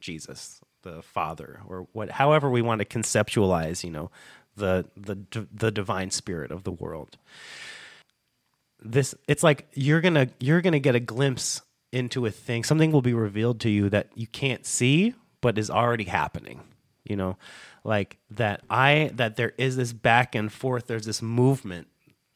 Jesus, 0.00 0.60
the 0.82 1.02
Father, 1.02 1.60
or 1.66 1.86
what 1.92 2.10
however 2.10 2.50
we 2.50 2.62
want 2.62 2.80
to 2.80 2.84
conceptualize, 2.84 3.84
you 3.84 3.90
know, 3.90 4.10
the 4.56 4.86
the 4.96 5.46
the 5.52 5.70
divine 5.70 6.10
spirit 6.10 6.50
of 6.50 6.64
the 6.64 6.72
world. 6.72 7.18
This 8.82 9.14
it's 9.28 9.42
like 9.42 9.68
you're 9.74 10.00
to 10.00 10.28
you're 10.38 10.62
to 10.62 10.80
get 10.80 10.94
a 10.94 11.00
glimpse 11.00 11.62
into 11.92 12.26
a 12.26 12.30
thing. 12.30 12.64
Something 12.64 12.92
will 12.92 13.02
be 13.02 13.14
revealed 13.14 13.60
to 13.60 13.70
you 13.70 13.88
that 13.90 14.08
you 14.14 14.26
can't 14.26 14.64
see 14.64 15.14
but 15.40 15.58
is 15.58 15.70
already 15.70 16.04
happening. 16.04 16.60
You 17.04 17.16
know, 17.16 17.36
like 17.84 18.18
that 18.30 18.62
I 18.70 19.10
that 19.14 19.36
there 19.36 19.52
is 19.58 19.76
this 19.76 19.92
back 19.92 20.34
and 20.34 20.52
forth, 20.52 20.86
there's 20.86 21.06
this 21.06 21.22
movement 21.22 21.88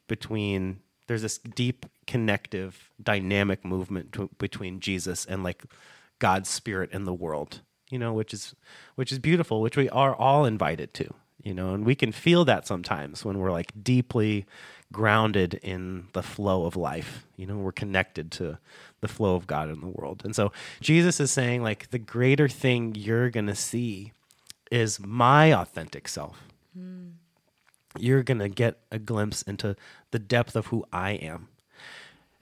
between 0.07 0.79
there's 1.07 1.21
this 1.21 1.37
deep 1.37 1.85
connective 2.07 2.91
dynamic 3.01 3.63
movement 3.63 4.11
to, 4.13 4.29
between 4.37 4.79
Jesus 4.79 5.25
and 5.25 5.43
like 5.43 5.63
God's 6.19 6.49
spirit 6.49 6.91
in 6.91 7.05
the 7.05 7.13
world, 7.13 7.61
you 7.89 7.99
know, 7.99 8.13
which 8.13 8.33
is 8.33 8.55
which 8.95 9.11
is 9.11 9.19
beautiful, 9.19 9.61
which 9.61 9.77
we 9.77 9.89
are 9.89 10.15
all 10.15 10.45
invited 10.45 10.93
to, 10.95 11.13
you 11.43 11.53
know, 11.53 11.73
and 11.73 11.85
we 11.85 11.95
can 11.95 12.11
feel 12.11 12.45
that 12.45 12.67
sometimes 12.67 13.25
when 13.25 13.37
we're 13.37 13.51
like 13.51 13.71
deeply 13.81 14.45
grounded 14.91 15.55
in 15.55 16.07
the 16.13 16.23
flow 16.23 16.65
of 16.65 16.75
life. 16.75 17.25
You 17.35 17.45
know, 17.45 17.57
we're 17.57 17.71
connected 17.71 18.31
to 18.33 18.57
the 19.01 19.07
flow 19.07 19.35
of 19.35 19.47
God 19.47 19.69
in 19.69 19.81
the 19.81 19.87
world. 19.87 20.21
And 20.23 20.35
so 20.35 20.51
Jesus 20.79 21.19
is 21.19 21.31
saying 21.31 21.63
like 21.63 21.89
the 21.89 21.99
greater 21.99 22.47
thing 22.47 22.95
you're 22.95 23.29
going 23.29 23.47
to 23.47 23.55
see 23.55 24.13
is 24.71 24.99
my 24.99 25.53
authentic 25.53 26.07
self. 26.07 26.47
Hmm. 26.73 27.09
You're 27.97 28.23
going 28.23 28.39
to 28.39 28.49
get 28.49 28.79
a 28.91 28.99
glimpse 28.99 29.41
into 29.41 29.75
the 30.11 30.19
depth 30.19 30.55
of 30.55 30.67
who 30.67 30.85
I 30.91 31.11
am. 31.11 31.47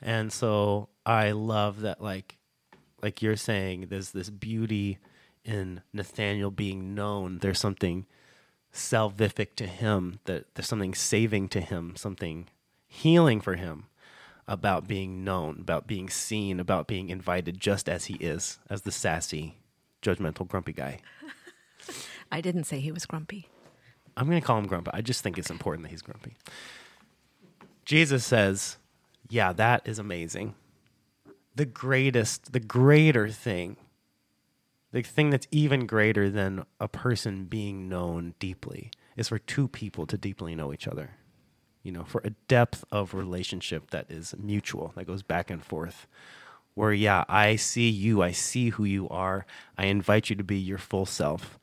And 0.01 0.33
so 0.33 0.89
I 1.05 1.31
love 1.31 1.81
that 1.81 2.01
like 2.01 2.38
like 3.04 3.22
you're 3.22 3.36
saying 3.36 3.88
there's 3.89 4.12
this 4.12 4.30
beauty 4.30 4.98
in 5.44 5.82
Nathaniel 5.92 6.50
being 6.50 6.96
known. 6.96 7.39
There's 7.39 7.60
something 7.60 8.06
salvific 8.74 9.56
to 9.58 9.68
him, 9.68 10.20
that 10.24 10.46
there's 10.56 10.70
something 10.70 10.96
saving 10.96 11.50
to 11.50 11.60
him, 11.60 11.96
something 11.98 12.48
healing 12.88 13.42
for 13.42 13.56
him 13.56 13.88
about 14.48 14.88
being 14.88 15.24
known, 15.24 15.58
about 15.60 15.86
being 15.86 16.10
seen, 16.10 16.60
about 16.60 16.88
being 16.88 17.10
invited 17.10 17.60
just 17.60 17.89
as 17.89 18.06
he 18.06 18.16
is, 18.16 18.60
as 18.70 18.82
the 18.82 18.92
sassy, 18.92 19.58
judgmental, 20.02 20.48
grumpy 20.48 20.74
guy. 20.74 21.00
I 22.32 22.39
didn't 22.39 22.63
say 22.63 22.80
he 22.80 22.92
was 22.92 23.06
grumpy. 23.06 23.50
I'm 24.16 24.28
going 24.28 24.39
to 24.39 24.46
call 24.46 24.58
him 24.58 24.68
grumpy. 24.68 24.92
I 24.94 25.02
just 25.02 25.24
think 25.24 25.38
it's 25.38 25.50
important 25.50 25.84
that 25.84 25.89
he's 25.89 26.02
grumpy. 26.02 26.38
Jesus 27.84 28.26
says, 28.26 28.78
Yeah, 29.30 29.52
that 29.54 29.82
is 29.86 30.00
amazing. 30.00 30.56
The 31.56 31.66
greatest, 31.66 32.52
the 32.54 32.60
greater 32.60 33.30
thing, 33.30 33.78
the 34.92 35.02
thing 35.02 35.30
that's 35.30 35.48
even 35.52 35.86
greater 35.86 36.30
than 36.30 36.66
a 36.80 36.88
person 36.88 37.46
being 37.46 37.89
known 37.89 38.34
deeply 38.39 38.92
is 39.16 39.28
for 39.28 39.39
two 39.39 39.68
people 39.68 40.06
to 40.08 40.18
deeply 40.18 40.56
know 40.56 40.74
each 40.74 40.88
other. 40.88 41.12
You 41.84 41.92
know, 41.92 42.06
for 42.06 42.22
a 42.24 42.32
depth 42.48 42.86
of 42.92 43.13
relationship 43.13 43.92
that 43.92 44.10
is 44.10 44.34
mutual, 44.38 44.94
that 44.96 45.06
goes 45.06 45.22
back 45.22 45.50
and 45.50 45.63
forth. 45.63 46.08
Where, 46.76 46.94
yeah, 46.94 47.24
I 47.30 47.56
see 47.56 47.89
you, 47.89 48.24
I 48.24 48.32
see 48.32 48.70
who 48.70 48.84
you 48.84 49.08
are, 49.10 49.46
I 49.78 49.86
invite 49.86 50.30
you 50.30 50.36
to 50.38 50.44
be 50.44 50.58
your 50.58 50.80
full 50.80 51.06
self. 51.06 51.60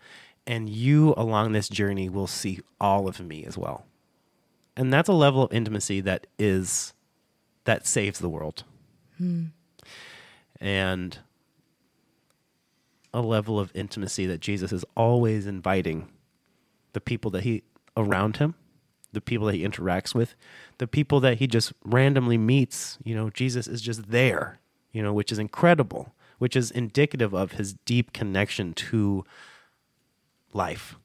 And 0.46 0.68
you 0.68 1.14
along 1.16 1.53
this 1.53 1.68
journey 1.68 2.09
will 2.09 2.26
see 2.26 2.61
all 2.81 3.09
of 3.09 3.20
me 3.20 3.44
as 3.44 3.59
well. 3.59 3.87
And 4.76 4.92
that's 4.92 5.09
a 5.09 5.14
level 5.14 5.42
of 5.42 5.53
intimacy 5.53 6.00
that 6.03 6.26
is, 6.38 6.94
that 7.64 7.87
saves 7.87 8.20
the 8.20 8.29
world. 8.29 8.64
Hmm. 9.18 9.46
And 10.60 11.18
a 13.12 13.20
level 13.20 13.58
of 13.58 13.72
intimacy 13.74 14.26
that 14.26 14.40
Jesus 14.40 14.72
is 14.72 14.84
always 14.96 15.46
inviting 15.46 16.08
the 16.92 17.00
people 17.00 17.30
that 17.32 17.42
he 17.42 17.62
around 17.96 18.36
him, 18.36 18.54
the 19.12 19.20
people 19.20 19.46
that 19.46 19.54
he 19.54 19.64
interacts 19.64 20.14
with, 20.14 20.34
the 20.78 20.86
people 20.86 21.20
that 21.20 21.38
he 21.38 21.46
just 21.46 21.72
randomly 21.84 22.38
meets. 22.38 22.98
You 23.02 23.14
know, 23.14 23.30
Jesus 23.30 23.66
is 23.66 23.80
just 23.80 24.10
there, 24.10 24.60
you 24.92 25.02
know, 25.02 25.12
which 25.12 25.32
is 25.32 25.38
incredible, 25.38 26.14
which 26.38 26.54
is 26.54 26.70
indicative 26.70 27.32
of 27.34 27.52
his 27.52 27.74
deep 27.84 28.12
connection 28.12 28.74
to 28.74 29.24
life 30.52 30.96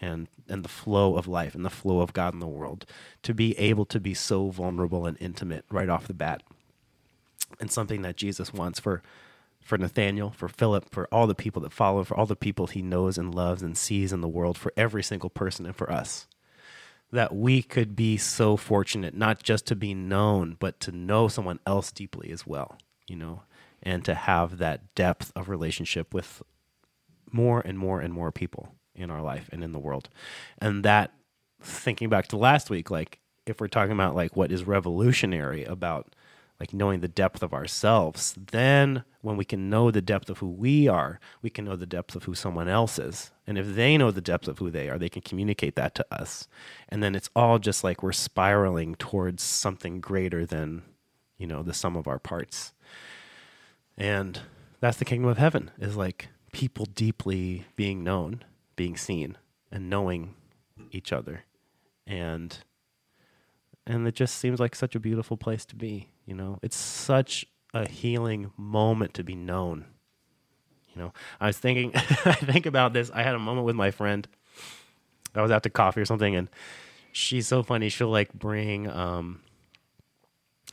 and 0.00 0.28
and 0.48 0.62
the 0.62 0.68
flow 0.68 1.16
of 1.16 1.26
life 1.26 1.54
and 1.54 1.64
the 1.64 1.70
flow 1.70 2.00
of 2.00 2.12
God 2.12 2.34
in 2.34 2.40
the 2.40 2.46
world 2.46 2.84
to 3.22 3.32
be 3.32 3.58
able 3.58 3.86
to 3.86 3.98
be 3.98 4.12
so 4.12 4.50
vulnerable 4.50 5.06
and 5.06 5.16
intimate 5.18 5.64
right 5.70 5.88
off 5.88 6.06
the 6.06 6.12
bat 6.14 6.42
and 7.60 7.70
something 7.70 8.02
that 8.02 8.16
Jesus 8.16 8.52
wants 8.52 8.80
for 8.80 9.02
for 9.64 9.78
Nathaniel, 9.78 10.30
for 10.30 10.46
Philip, 10.46 10.90
for 10.90 11.08
all 11.10 11.26
the 11.26 11.34
people 11.34 11.62
that 11.62 11.72
follow, 11.72 12.04
for 12.04 12.14
all 12.14 12.26
the 12.26 12.36
people 12.36 12.66
he 12.66 12.82
knows 12.82 13.16
and 13.16 13.34
loves 13.34 13.62
and 13.62 13.78
sees 13.78 14.12
in 14.12 14.20
the 14.20 14.28
world, 14.28 14.58
for 14.58 14.72
every 14.76 15.02
single 15.02 15.30
person 15.30 15.64
and 15.64 15.74
for 15.74 15.90
us. 15.90 16.26
That 17.10 17.34
we 17.34 17.62
could 17.62 17.96
be 17.96 18.18
so 18.18 18.58
fortunate 18.58 19.14
not 19.14 19.42
just 19.42 19.66
to 19.66 19.74
be 19.74 19.94
known, 19.94 20.56
but 20.58 20.80
to 20.80 20.92
know 20.92 21.28
someone 21.28 21.60
else 21.66 21.90
deeply 21.90 22.30
as 22.30 22.46
well, 22.46 22.76
you 23.08 23.16
know, 23.16 23.42
and 23.82 24.04
to 24.04 24.14
have 24.14 24.58
that 24.58 24.94
depth 24.94 25.32
of 25.34 25.48
relationship 25.48 26.12
with 26.12 26.42
more 27.32 27.60
and 27.60 27.78
more 27.78 28.00
and 28.00 28.12
more 28.12 28.30
people 28.30 28.74
in 28.94 29.10
our 29.10 29.22
life 29.22 29.48
and 29.50 29.64
in 29.64 29.72
the 29.72 29.78
world. 29.78 30.10
And 30.58 30.84
that 30.84 31.12
thinking 31.62 32.08
back 32.08 32.28
to 32.28 32.36
last 32.36 32.68
week, 32.68 32.90
like 32.90 33.18
if 33.46 33.60
we're 33.60 33.68
talking 33.68 33.92
about 33.92 34.14
like 34.14 34.36
what 34.36 34.52
is 34.52 34.64
revolutionary 34.64 35.64
about 35.64 36.14
like 36.60 36.72
knowing 36.72 37.00
the 37.00 37.08
depth 37.08 37.42
of 37.42 37.52
ourselves, 37.52 38.34
then 38.52 39.04
when 39.22 39.36
we 39.36 39.44
can 39.44 39.68
know 39.68 39.90
the 39.90 40.02
depth 40.02 40.30
of 40.30 40.38
who 40.38 40.48
we 40.48 40.86
are, 40.86 41.18
we 41.42 41.50
can 41.50 41.64
know 41.64 41.76
the 41.76 41.86
depth 41.86 42.14
of 42.14 42.24
who 42.24 42.34
someone 42.34 42.68
else 42.68 42.98
is. 42.98 43.32
And 43.46 43.58
if 43.58 43.74
they 43.74 43.96
know 43.96 44.10
the 44.10 44.20
depth 44.20 44.46
of 44.48 44.58
who 44.58 44.70
they 44.70 44.88
are, 44.88 44.98
they 44.98 45.08
can 45.08 45.22
communicate 45.22 45.74
that 45.76 45.94
to 45.96 46.06
us. 46.10 46.46
And 46.88 47.02
then 47.02 47.14
it's 47.14 47.30
all 47.34 47.58
just 47.58 47.82
like 47.82 48.02
we're 48.02 48.12
spiraling 48.12 48.94
towards 48.94 49.42
something 49.42 50.00
greater 50.00 50.46
than, 50.46 50.82
you 51.38 51.46
know, 51.46 51.62
the 51.62 51.74
sum 51.74 51.96
of 51.96 52.06
our 52.06 52.18
parts. 52.18 52.72
And 53.96 54.40
that's 54.80 54.98
the 54.98 55.04
kingdom 55.04 55.30
of 55.30 55.38
heaven 55.38 55.70
is 55.78 55.96
like 55.96 56.28
people 56.52 56.86
deeply 56.86 57.64
being 57.74 58.04
known, 58.04 58.44
being 58.76 58.96
seen, 58.96 59.36
and 59.72 59.90
knowing 59.90 60.34
each 60.92 61.12
other. 61.12 61.44
And 62.06 62.58
and 63.86 64.06
it 64.06 64.14
just 64.14 64.36
seems 64.36 64.60
like 64.60 64.74
such 64.74 64.94
a 64.94 65.00
beautiful 65.00 65.36
place 65.36 65.64
to 65.66 65.76
be, 65.76 66.08
you 66.24 66.34
know. 66.34 66.58
It's 66.62 66.76
such 66.76 67.44
a 67.72 67.88
healing 67.88 68.52
moment 68.56 69.14
to 69.14 69.24
be 69.24 69.34
known. 69.34 69.84
You 70.94 71.02
know, 71.02 71.12
I 71.40 71.46
was 71.46 71.58
thinking 71.58 71.92
I 71.94 72.34
think 72.34 72.66
about 72.66 72.92
this. 72.92 73.10
I 73.12 73.22
had 73.22 73.34
a 73.34 73.38
moment 73.38 73.66
with 73.66 73.76
my 73.76 73.90
friend. 73.90 74.26
I 75.34 75.42
was 75.42 75.50
out 75.50 75.64
to 75.64 75.70
coffee 75.70 76.00
or 76.00 76.04
something 76.04 76.36
and 76.36 76.48
she's 77.12 77.48
so 77.48 77.62
funny. 77.62 77.88
She'll 77.88 78.08
like 78.08 78.32
bring 78.32 78.88
um 78.88 79.40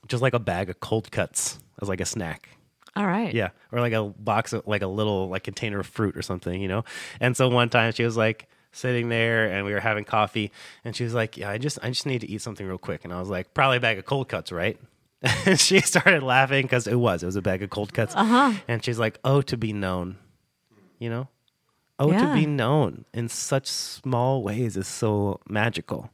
just 0.08 0.22
like 0.22 0.34
a 0.34 0.40
bag 0.40 0.70
of 0.70 0.80
cold 0.80 1.12
cuts 1.12 1.60
as 1.82 1.90
like 1.90 2.02
a 2.02 2.06
snack. 2.06 2.50
All 2.96 3.08
right. 3.08 3.34
Yeah, 3.34 3.50
or 3.72 3.80
like 3.80 3.94
a 3.94 4.04
box 4.04 4.54
of 4.54 4.68
like 4.68 4.82
a 4.82 4.88
little 4.88 5.30
like 5.30 5.44
container 5.44 5.80
of 5.80 5.88
fruit 5.88 6.18
or 6.18 6.22
something, 6.22 6.62
you 6.62 6.68
know. 6.68 6.84
And 7.20 7.36
so 7.36 7.48
one 7.50 7.70
time 7.70 7.94
she 7.94 8.04
was 8.04 8.18
like 8.18 8.48
sitting 8.72 9.10
there 9.10 9.52
and 9.52 9.66
we 9.66 9.74
were 9.74 9.80
having 9.80 10.04
coffee 10.06 10.52
and 10.86 10.96
she 10.96 11.04
was 11.04 11.14
like, 11.14 11.38
"Yeah, 11.38 11.50
I 11.50 11.58
just 11.58 11.80
I 11.84 11.90
just 11.90 12.06
need 12.06 12.20
to 12.22 12.30
eat 12.30 12.42
something 12.42 12.66
real 12.66 12.78
quick." 12.78 13.04
And 13.04 13.14
I 13.14 13.20
was 13.20 13.30
like, 13.30 13.54
"Probably 13.54 13.78
a 13.78 13.82
bag 13.82 13.98
of 13.98 14.06
cold 14.06 14.30
cuts, 14.30 14.52
right?" 14.52 14.80
and 15.46 15.60
she 15.60 15.80
started 15.82 16.24
laughing 16.24 16.68
cuz 16.68 16.88
it 16.88 16.96
was 16.96 17.22
it 17.24 17.26
was 17.28 17.36
a 17.36 17.42
bag 17.42 17.62
of 17.64 17.70
cold 17.70 17.94
cuts. 17.94 18.16
Uh-huh. 18.16 18.54
And 18.68 18.84
she's 18.84 18.98
like, 19.00 19.20
"Oh, 19.24 19.42
to 19.44 19.58
be 19.58 19.74
known." 19.74 20.18
You 21.00 21.10
know? 21.10 21.28
Oh, 22.00 22.12
Yeah. 22.12 22.28
to 22.28 22.34
be 22.34 22.46
known 22.48 23.06
in 23.14 23.28
such 23.30 23.68
small 23.68 24.42
ways 24.44 24.76
is 24.78 24.88
so 24.88 25.40
magical. 25.48 26.10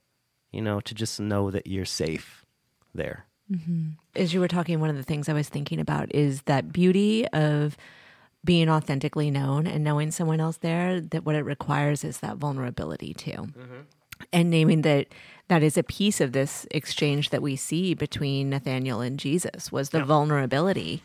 You 0.52 0.62
know, 0.62 0.80
to 0.82 0.94
just 0.94 1.20
know 1.20 1.52
that 1.52 1.68
you're 1.68 1.86
safe 1.86 2.46
there. 2.94 3.26
as 4.16 4.34
you 4.34 4.40
were 4.42 4.48
talking, 4.50 4.80
one 4.82 4.90
of 4.90 4.98
the 4.98 5.04
things 5.04 5.30
I 5.30 5.34
was 5.34 5.48
thinking 5.48 5.80
about 5.80 6.14
is 6.14 6.42
that 6.44 6.74
beauty 6.74 7.26
of 7.30 7.78
being 8.48 8.70
authentically 8.70 9.30
known 9.30 9.68
and 9.68 9.84
knowing 9.84 10.10
someone 10.10 10.40
else 10.40 10.58
there, 10.58 11.00
that 11.02 11.26
what 11.26 11.36
it 11.36 11.44
requires 11.44 12.04
is 12.04 12.20
that 12.22 12.38
vulnerability 12.38 13.14
too. 13.14 13.50
And 14.34 14.50
naming 14.50 14.82
that 14.82 15.08
that 15.50 15.62
is 15.62 15.78
a 15.78 15.84
piece 15.84 16.20
of 16.20 16.32
this 16.32 16.66
exchange 16.72 17.30
that 17.30 17.44
we 17.44 17.56
see 17.56 17.94
between 17.94 18.50
Nathaniel 18.50 19.02
and 19.02 19.20
Jesus 19.20 19.72
was 19.72 19.90
the 19.90 20.00
vulnerability 20.04 21.04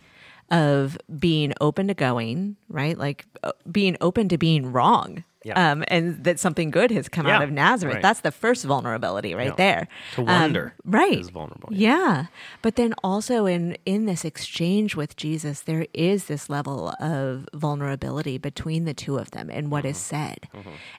of 0.50 0.96
being 1.18 1.52
open 1.60 1.88
to 1.88 1.94
going, 1.94 2.56
right? 2.68 2.96
Like 2.96 3.26
uh, 3.42 3.52
being 3.70 3.96
open 4.00 4.28
to 4.30 4.38
being 4.38 4.72
wrong. 4.72 5.24
Yeah. 5.44 5.72
Um, 5.72 5.82
and 5.88 6.22
that 6.24 6.38
something 6.38 6.70
good 6.70 6.90
has 6.92 7.08
come 7.08 7.26
out 7.26 7.42
of 7.42 7.50
Nazareth. 7.50 7.94
right. 7.96 8.02
That's 8.02 8.20
the 8.20 8.30
first 8.30 8.64
vulnerability 8.64 9.34
right 9.34 9.48
Yeah. 9.48 9.54
there. 9.56 9.88
To 10.14 10.20
Um, 10.20 10.26
wonder 10.26 10.74
right. 10.84 11.18
is 11.18 11.30
vulnerable. 11.30 11.68
Yeah. 11.72 12.26
But 12.62 12.76
then 12.76 12.94
also 13.02 13.46
in 13.46 13.76
in 13.84 14.06
this 14.06 14.24
exchange 14.24 14.94
with 14.94 15.16
Jesus, 15.16 15.60
there 15.62 15.86
is 15.92 16.26
this 16.26 16.48
level 16.48 16.94
of 17.00 17.48
vulnerability 17.54 18.38
between 18.38 18.84
the 18.84 18.94
two 18.94 19.18
of 19.18 19.32
them 19.32 19.50
and 19.50 19.70
what 19.70 19.84
is 19.84 19.96
said. 19.98 20.48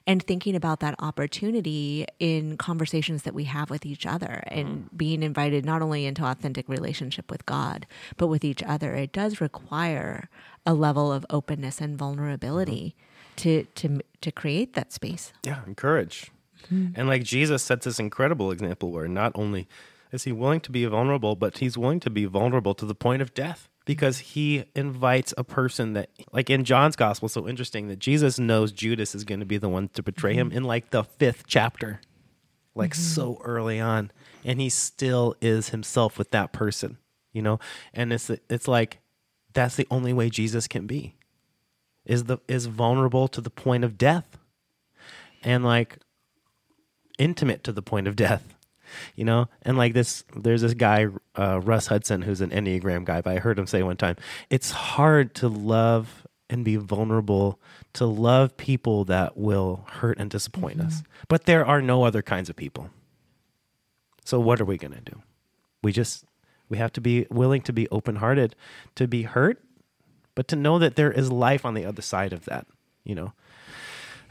And 0.06 0.22
thinking 0.22 0.54
about 0.54 0.80
that 0.80 0.94
opportunity 0.98 2.04
in 2.18 2.56
conversations 2.56 3.22
that 3.22 3.34
we 3.34 3.44
have 3.44 3.70
with 3.70 3.86
each 3.86 4.04
other 4.06 4.44
and 4.48 4.88
being 4.96 5.22
invited 5.22 5.64
not 5.64 5.80
only 5.82 6.04
into 6.06 6.24
authentic 6.24 6.68
relationship 6.68 7.30
with 7.30 7.46
God, 7.46 7.86
but 8.16 8.26
with 8.28 8.44
each 8.44 8.62
other. 8.62 8.94
It 8.94 9.12
does 9.12 9.40
require 9.40 10.28
a 10.66 10.74
level 10.74 11.12
of 11.12 11.24
openness 11.30 11.80
and 11.80 11.98
vulnerability 11.98 12.94
to 13.36 13.64
to 13.64 14.00
to 14.20 14.32
create 14.32 14.74
that 14.74 14.92
space. 14.92 15.32
Yeah, 15.44 15.60
encourage. 15.66 16.30
Mm-hmm. 16.72 16.98
And 16.98 17.08
like 17.08 17.22
Jesus 17.22 17.62
sets 17.62 17.84
this 17.84 17.98
incredible 17.98 18.50
example 18.50 18.90
where 18.90 19.08
not 19.08 19.32
only 19.34 19.68
is 20.12 20.24
he 20.24 20.32
willing 20.32 20.60
to 20.60 20.70
be 20.70 20.84
vulnerable, 20.86 21.36
but 21.36 21.58
he's 21.58 21.76
willing 21.76 22.00
to 22.00 22.10
be 22.10 22.24
vulnerable 22.24 22.74
to 22.74 22.86
the 22.86 22.94
point 22.94 23.20
of 23.20 23.34
death 23.34 23.68
because 23.84 24.18
he 24.18 24.64
invites 24.74 25.34
a 25.36 25.44
person 25.44 25.92
that, 25.92 26.08
like 26.32 26.48
in 26.48 26.64
John's 26.64 26.96
gospel, 26.96 27.28
so 27.28 27.48
interesting 27.48 27.88
that 27.88 27.98
Jesus 27.98 28.38
knows 28.38 28.72
Judas 28.72 29.14
is 29.14 29.24
going 29.24 29.40
to 29.40 29.46
be 29.46 29.58
the 29.58 29.68
one 29.68 29.88
to 29.88 30.02
betray 30.02 30.34
him 30.34 30.48
mm-hmm. 30.48 30.58
in 30.58 30.64
like 30.64 30.90
the 30.90 31.04
fifth 31.04 31.44
chapter, 31.46 32.00
like 32.74 32.92
mm-hmm. 32.92 33.02
so 33.02 33.40
early 33.44 33.80
on. 33.80 34.10
And 34.44 34.60
he 34.60 34.68
still 34.68 35.34
is 35.40 35.70
himself 35.70 36.16
with 36.16 36.30
that 36.30 36.52
person, 36.52 36.98
you 37.32 37.42
know? 37.42 37.58
And 37.92 38.12
it's, 38.12 38.30
it's 38.48 38.68
like, 38.68 39.00
that's 39.52 39.76
the 39.76 39.86
only 39.90 40.12
way 40.12 40.30
Jesus 40.30 40.66
can 40.68 40.86
be 40.86 41.16
is 42.04 42.24
the 42.24 42.38
is 42.48 42.66
vulnerable 42.66 43.28
to 43.28 43.40
the 43.40 43.50
point 43.50 43.84
of 43.84 43.96
death 43.98 44.38
and 45.42 45.64
like 45.64 45.98
intimate 47.18 47.64
to 47.64 47.72
the 47.72 47.82
point 47.82 48.06
of 48.08 48.16
death 48.16 48.54
you 49.16 49.24
know? 49.24 49.48
And 49.62 49.76
like 49.76 49.92
this 49.92 50.24
there's 50.36 50.62
this 50.62 50.74
guy 50.74 51.06
uh, 51.34 51.60
russ 51.60 51.88
hudson 51.88 52.22
who's 52.22 52.40
an 52.40 52.50
enneagram 52.50 53.04
guy 53.04 53.20
but 53.20 53.36
i 53.36 53.38
heard 53.40 53.58
him 53.58 53.66
say 53.66 53.82
one 53.82 53.96
time 53.96 54.16
it's 54.50 54.70
hard 54.70 55.34
to 55.36 55.48
love 55.48 56.24
and 56.50 56.64
be 56.64 56.76
vulnerable 56.76 57.58
to 57.94 58.06
love 58.06 58.56
people 58.56 59.04
that 59.04 59.36
will 59.36 59.84
hurt 59.88 60.18
and 60.18 60.30
disappoint 60.30 60.80
us. 60.80 61.02
But 61.28 61.46
there 61.46 61.64
are 61.64 61.80
no 61.80 62.04
other 62.04 62.22
kinds 62.22 62.50
of 62.50 62.56
people. 62.56 62.90
So 64.24 64.38
what 64.40 64.60
are 64.60 64.64
we 64.64 64.76
going 64.76 64.94
to 64.94 65.00
do? 65.00 65.22
We 65.82 65.92
just 65.92 66.24
we 66.68 66.78
have 66.78 66.92
to 66.92 67.00
be 67.00 67.26
willing 67.30 67.62
to 67.62 67.72
be 67.72 67.88
open-hearted 67.88 68.56
to 68.94 69.06
be 69.06 69.22
hurt 69.22 69.62
but 70.34 70.48
to 70.48 70.56
know 70.56 70.78
that 70.78 70.96
there 70.96 71.12
is 71.12 71.30
life 71.30 71.64
on 71.64 71.74
the 71.74 71.84
other 71.84 72.02
side 72.02 72.32
of 72.32 72.44
that 72.44 72.66
you 73.04 73.14
know 73.14 73.32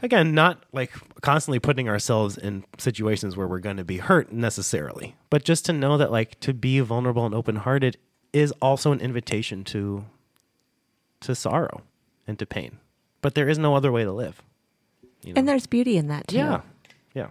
again, 0.04 0.34
not 0.34 0.62
like 0.72 0.92
constantly 1.22 1.58
putting 1.58 1.88
ourselves 1.88 2.36
in 2.36 2.64
situations 2.78 3.36
where 3.36 3.48
we're 3.48 3.58
going 3.58 3.78
to 3.78 3.84
be 3.84 3.98
hurt 3.98 4.32
necessarily, 4.32 5.16
but 5.30 5.44
just 5.44 5.64
to 5.66 5.72
know 5.72 5.96
that 5.96 6.12
like 6.12 6.38
to 6.40 6.52
be 6.52 6.78
vulnerable 6.80 7.26
and 7.26 7.34
open 7.34 7.56
hearted 7.56 7.96
is 8.32 8.52
also 8.60 8.92
an 8.92 9.00
invitation 9.00 9.64
to 9.64 10.04
to 11.20 11.34
sorrow 11.34 11.82
and 12.26 12.38
to 12.38 12.46
pain. 12.46 12.78
But 13.22 13.34
there 13.34 13.48
is 13.48 13.58
no 13.58 13.74
other 13.74 13.90
way 13.90 14.04
to 14.04 14.12
live. 14.12 14.42
you 15.22 15.32
know? 15.32 15.38
And 15.38 15.48
there's 15.48 15.66
beauty 15.66 15.96
in 15.96 16.08
that 16.08 16.28
too. 16.28 16.36
Yeah. 16.36 16.60
Yeah. 17.14 17.28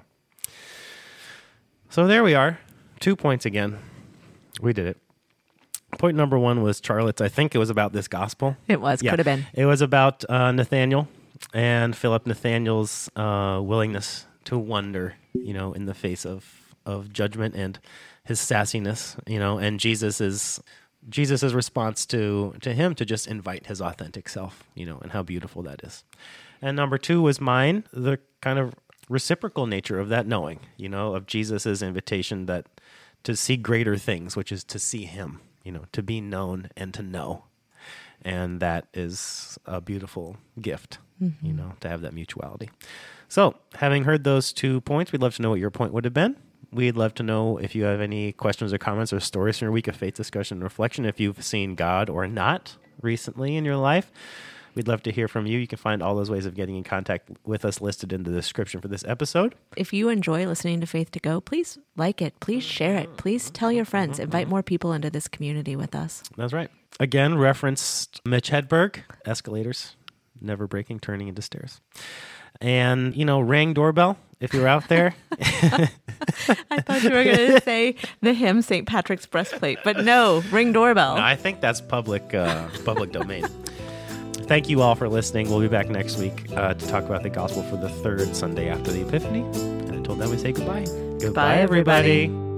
So 1.89 2.07
there 2.07 2.23
we 2.23 2.33
are. 2.33 2.59
Two 2.99 3.15
points 3.15 3.45
again. 3.45 3.77
We 4.61 4.73
did 4.73 4.87
it. 4.87 4.97
Point 5.97 6.17
number 6.17 6.37
one 6.37 6.61
was 6.61 6.79
Charlette's. 6.79 7.21
I 7.21 7.27
think 7.27 7.55
it 7.55 7.57
was 7.57 7.69
about 7.69 7.93
this 7.93 8.07
gospel. 8.07 8.57
It 8.67 8.81
was. 8.81 9.01
Could 9.01 9.19
have 9.19 9.25
been. 9.25 9.45
It 9.53 9.65
was 9.65 9.81
about 9.81 10.27
uh, 10.29 10.51
Nathaniel 10.51 11.07
and 11.53 11.95
Philip 11.95 12.25
Nathaniel's 12.25 13.09
uh, 13.15 13.59
willingness 13.63 14.25
to 14.45 14.57
wonder, 14.57 15.15
you 15.33 15.53
know, 15.53 15.73
in 15.73 15.85
the 15.85 15.93
face 15.93 16.25
of, 16.25 16.75
of 16.85 17.13
judgment 17.13 17.55
and 17.55 17.79
his 18.23 18.39
sassiness, 18.39 19.17
you 19.27 19.39
know, 19.39 19.57
and 19.57 19.79
Jesus's 19.79 20.61
Jesus's 21.09 21.53
response 21.53 22.05
to 22.07 22.55
to 22.61 22.73
him 22.73 22.95
to 22.95 23.05
just 23.05 23.27
invite 23.27 23.67
his 23.67 23.81
authentic 23.81 24.29
self, 24.29 24.63
you 24.75 24.85
know, 24.85 24.99
and 25.01 25.11
how 25.11 25.23
beautiful 25.23 25.61
that 25.63 25.83
is. 25.83 26.03
And 26.61 26.77
number 26.77 26.97
two 26.97 27.21
was 27.21 27.41
mine, 27.41 27.83
the 27.91 28.19
kind 28.41 28.57
of 28.57 28.73
reciprocal 29.09 29.67
nature 29.67 29.99
of 29.99 30.09
that 30.09 30.25
knowing, 30.25 30.59
you 30.77 30.87
know, 30.87 31.13
of 31.13 31.25
Jesus's 31.25 31.81
invitation 31.81 32.45
that 32.45 32.67
to 33.23 33.35
see 33.35 33.57
greater 33.57 33.97
things, 33.97 34.35
which 34.35 34.51
is 34.51 34.63
to 34.65 34.79
see 34.79 35.05
him, 35.05 35.41
you 35.63 35.71
know, 35.71 35.85
to 35.91 36.03
be 36.03 36.21
known 36.21 36.69
and 36.75 36.93
to 36.93 37.01
know. 37.01 37.45
And 38.23 38.59
that 38.61 38.87
is 38.93 39.57
a 39.65 39.81
beautiful 39.81 40.37
gift, 40.61 40.99
you 41.19 41.27
mm-hmm. 41.27 41.55
know, 41.55 41.73
to 41.81 41.89
have 41.89 42.01
that 42.01 42.13
mutuality. 42.13 42.69
So, 43.27 43.55
having 43.75 44.03
heard 44.05 44.23
those 44.23 44.53
two 44.53 44.79
points, 44.81 45.11
we'd 45.11 45.21
love 45.21 45.35
to 45.35 45.41
know 45.41 45.49
what 45.49 45.59
your 45.59 45.71
point 45.71 45.91
would 45.91 46.05
have 46.05 46.13
been. 46.13 46.37
We'd 46.71 46.95
love 46.95 47.13
to 47.15 47.23
know 47.23 47.57
if 47.57 47.75
you 47.75 47.83
have 47.83 47.99
any 47.99 48.31
questions 48.31 48.71
or 48.73 48.77
comments 48.77 49.11
or 49.11 49.19
stories 49.19 49.57
from 49.57 49.65
your 49.67 49.71
week 49.71 49.87
of 49.87 49.95
faith 49.95 50.13
discussion 50.13 50.57
and 50.57 50.63
reflection, 50.63 51.05
if 51.05 51.19
you've 51.19 51.43
seen 51.43 51.75
God 51.75 52.09
or 52.09 52.27
not 52.27 52.77
recently 53.01 53.55
in 53.57 53.65
your 53.65 53.75
life. 53.75 54.11
We'd 54.75 54.87
love 54.87 55.03
to 55.03 55.11
hear 55.11 55.27
from 55.27 55.45
you. 55.45 55.59
You 55.59 55.67
can 55.67 55.77
find 55.77 56.01
all 56.01 56.15
those 56.15 56.31
ways 56.31 56.45
of 56.45 56.55
getting 56.55 56.75
in 56.75 56.83
contact 56.83 57.29
with 57.45 57.63
us 57.65 57.79
listed 57.81 58.11
in 58.11 58.23
the 58.23 58.31
description 58.31 58.81
for 58.81 58.87
this 58.87 59.03
episode. 59.05 59.55
If 59.77 59.93
you 59.93 60.09
enjoy 60.09 60.45
listening 60.47 60.81
to 60.81 60.87
Faith 60.87 61.11
to 61.11 61.19
Go, 61.19 61.41
please 61.41 61.77
like 61.95 62.21
it. 62.21 62.39
Please 62.39 62.63
share 62.63 62.97
it. 62.97 63.17
Please 63.17 63.49
tell 63.51 63.71
your 63.71 63.85
friends. 63.85 64.19
Invite 64.19 64.47
more 64.47 64.63
people 64.63 64.93
into 64.93 65.09
this 65.09 65.27
community 65.27 65.75
with 65.75 65.95
us. 65.95 66.23
That's 66.37 66.53
right. 66.53 66.69
Again, 66.99 67.37
referenced 67.37 68.21
Mitch 68.25 68.49
Hedberg, 68.49 68.97
escalators, 69.25 69.95
never 70.41 70.67
breaking, 70.67 70.99
turning 70.99 71.27
into 71.27 71.41
stairs. 71.41 71.79
And, 72.61 73.15
you 73.15 73.25
know, 73.25 73.39
ring 73.39 73.73
doorbell 73.73 74.17
if 74.39 74.53
you're 74.53 74.67
out 74.67 74.87
there. 74.89 75.15
I 75.41 75.89
thought 76.81 77.01
you 77.03 77.09
were 77.09 77.23
going 77.23 77.51
to 77.53 77.61
say 77.61 77.95
the 78.21 78.33
hymn 78.33 78.61
St. 78.61 78.87
Patrick's 78.87 79.25
breastplate, 79.25 79.79
but 79.83 80.03
no, 80.03 80.43
ring 80.51 80.71
doorbell. 80.71 81.15
I 81.17 81.35
think 81.35 81.61
that's 81.61 81.81
public 81.81 82.33
uh, 82.33 82.67
public 82.85 83.11
domain. 83.11 83.45
Thank 84.47 84.69
you 84.69 84.81
all 84.81 84.95
for 84.95 85.09
listening. 85.09 85.49
We'll 85.49 85.61
be 85.61 85.67
back 85.67 85.89
next 85.89 86.17
week 86.17 86.51
uh, 86.55 86.73
to 86.73 86.87
talk 86.87 87.05
about 87.05 87.23
the 87.23 87.29
gospel 87.29 87.63
for 87.63 87.77
the 87.77 87.89
third 87.89 88.35
Sunday 88.35 88.69
after 88.69 88.91
the 88.91 89.07
Epiphany. 89.07 89.41
And 89.41 89.95
until 89.95 90.15
then, 90.15 90.29
we 90.29 90.37
say 90.37 90.51
goodbye. 90.51 90.85
Goodbye, 91.19 91.57
everybody. 91.57 92.23
everybody. 92.23 92.52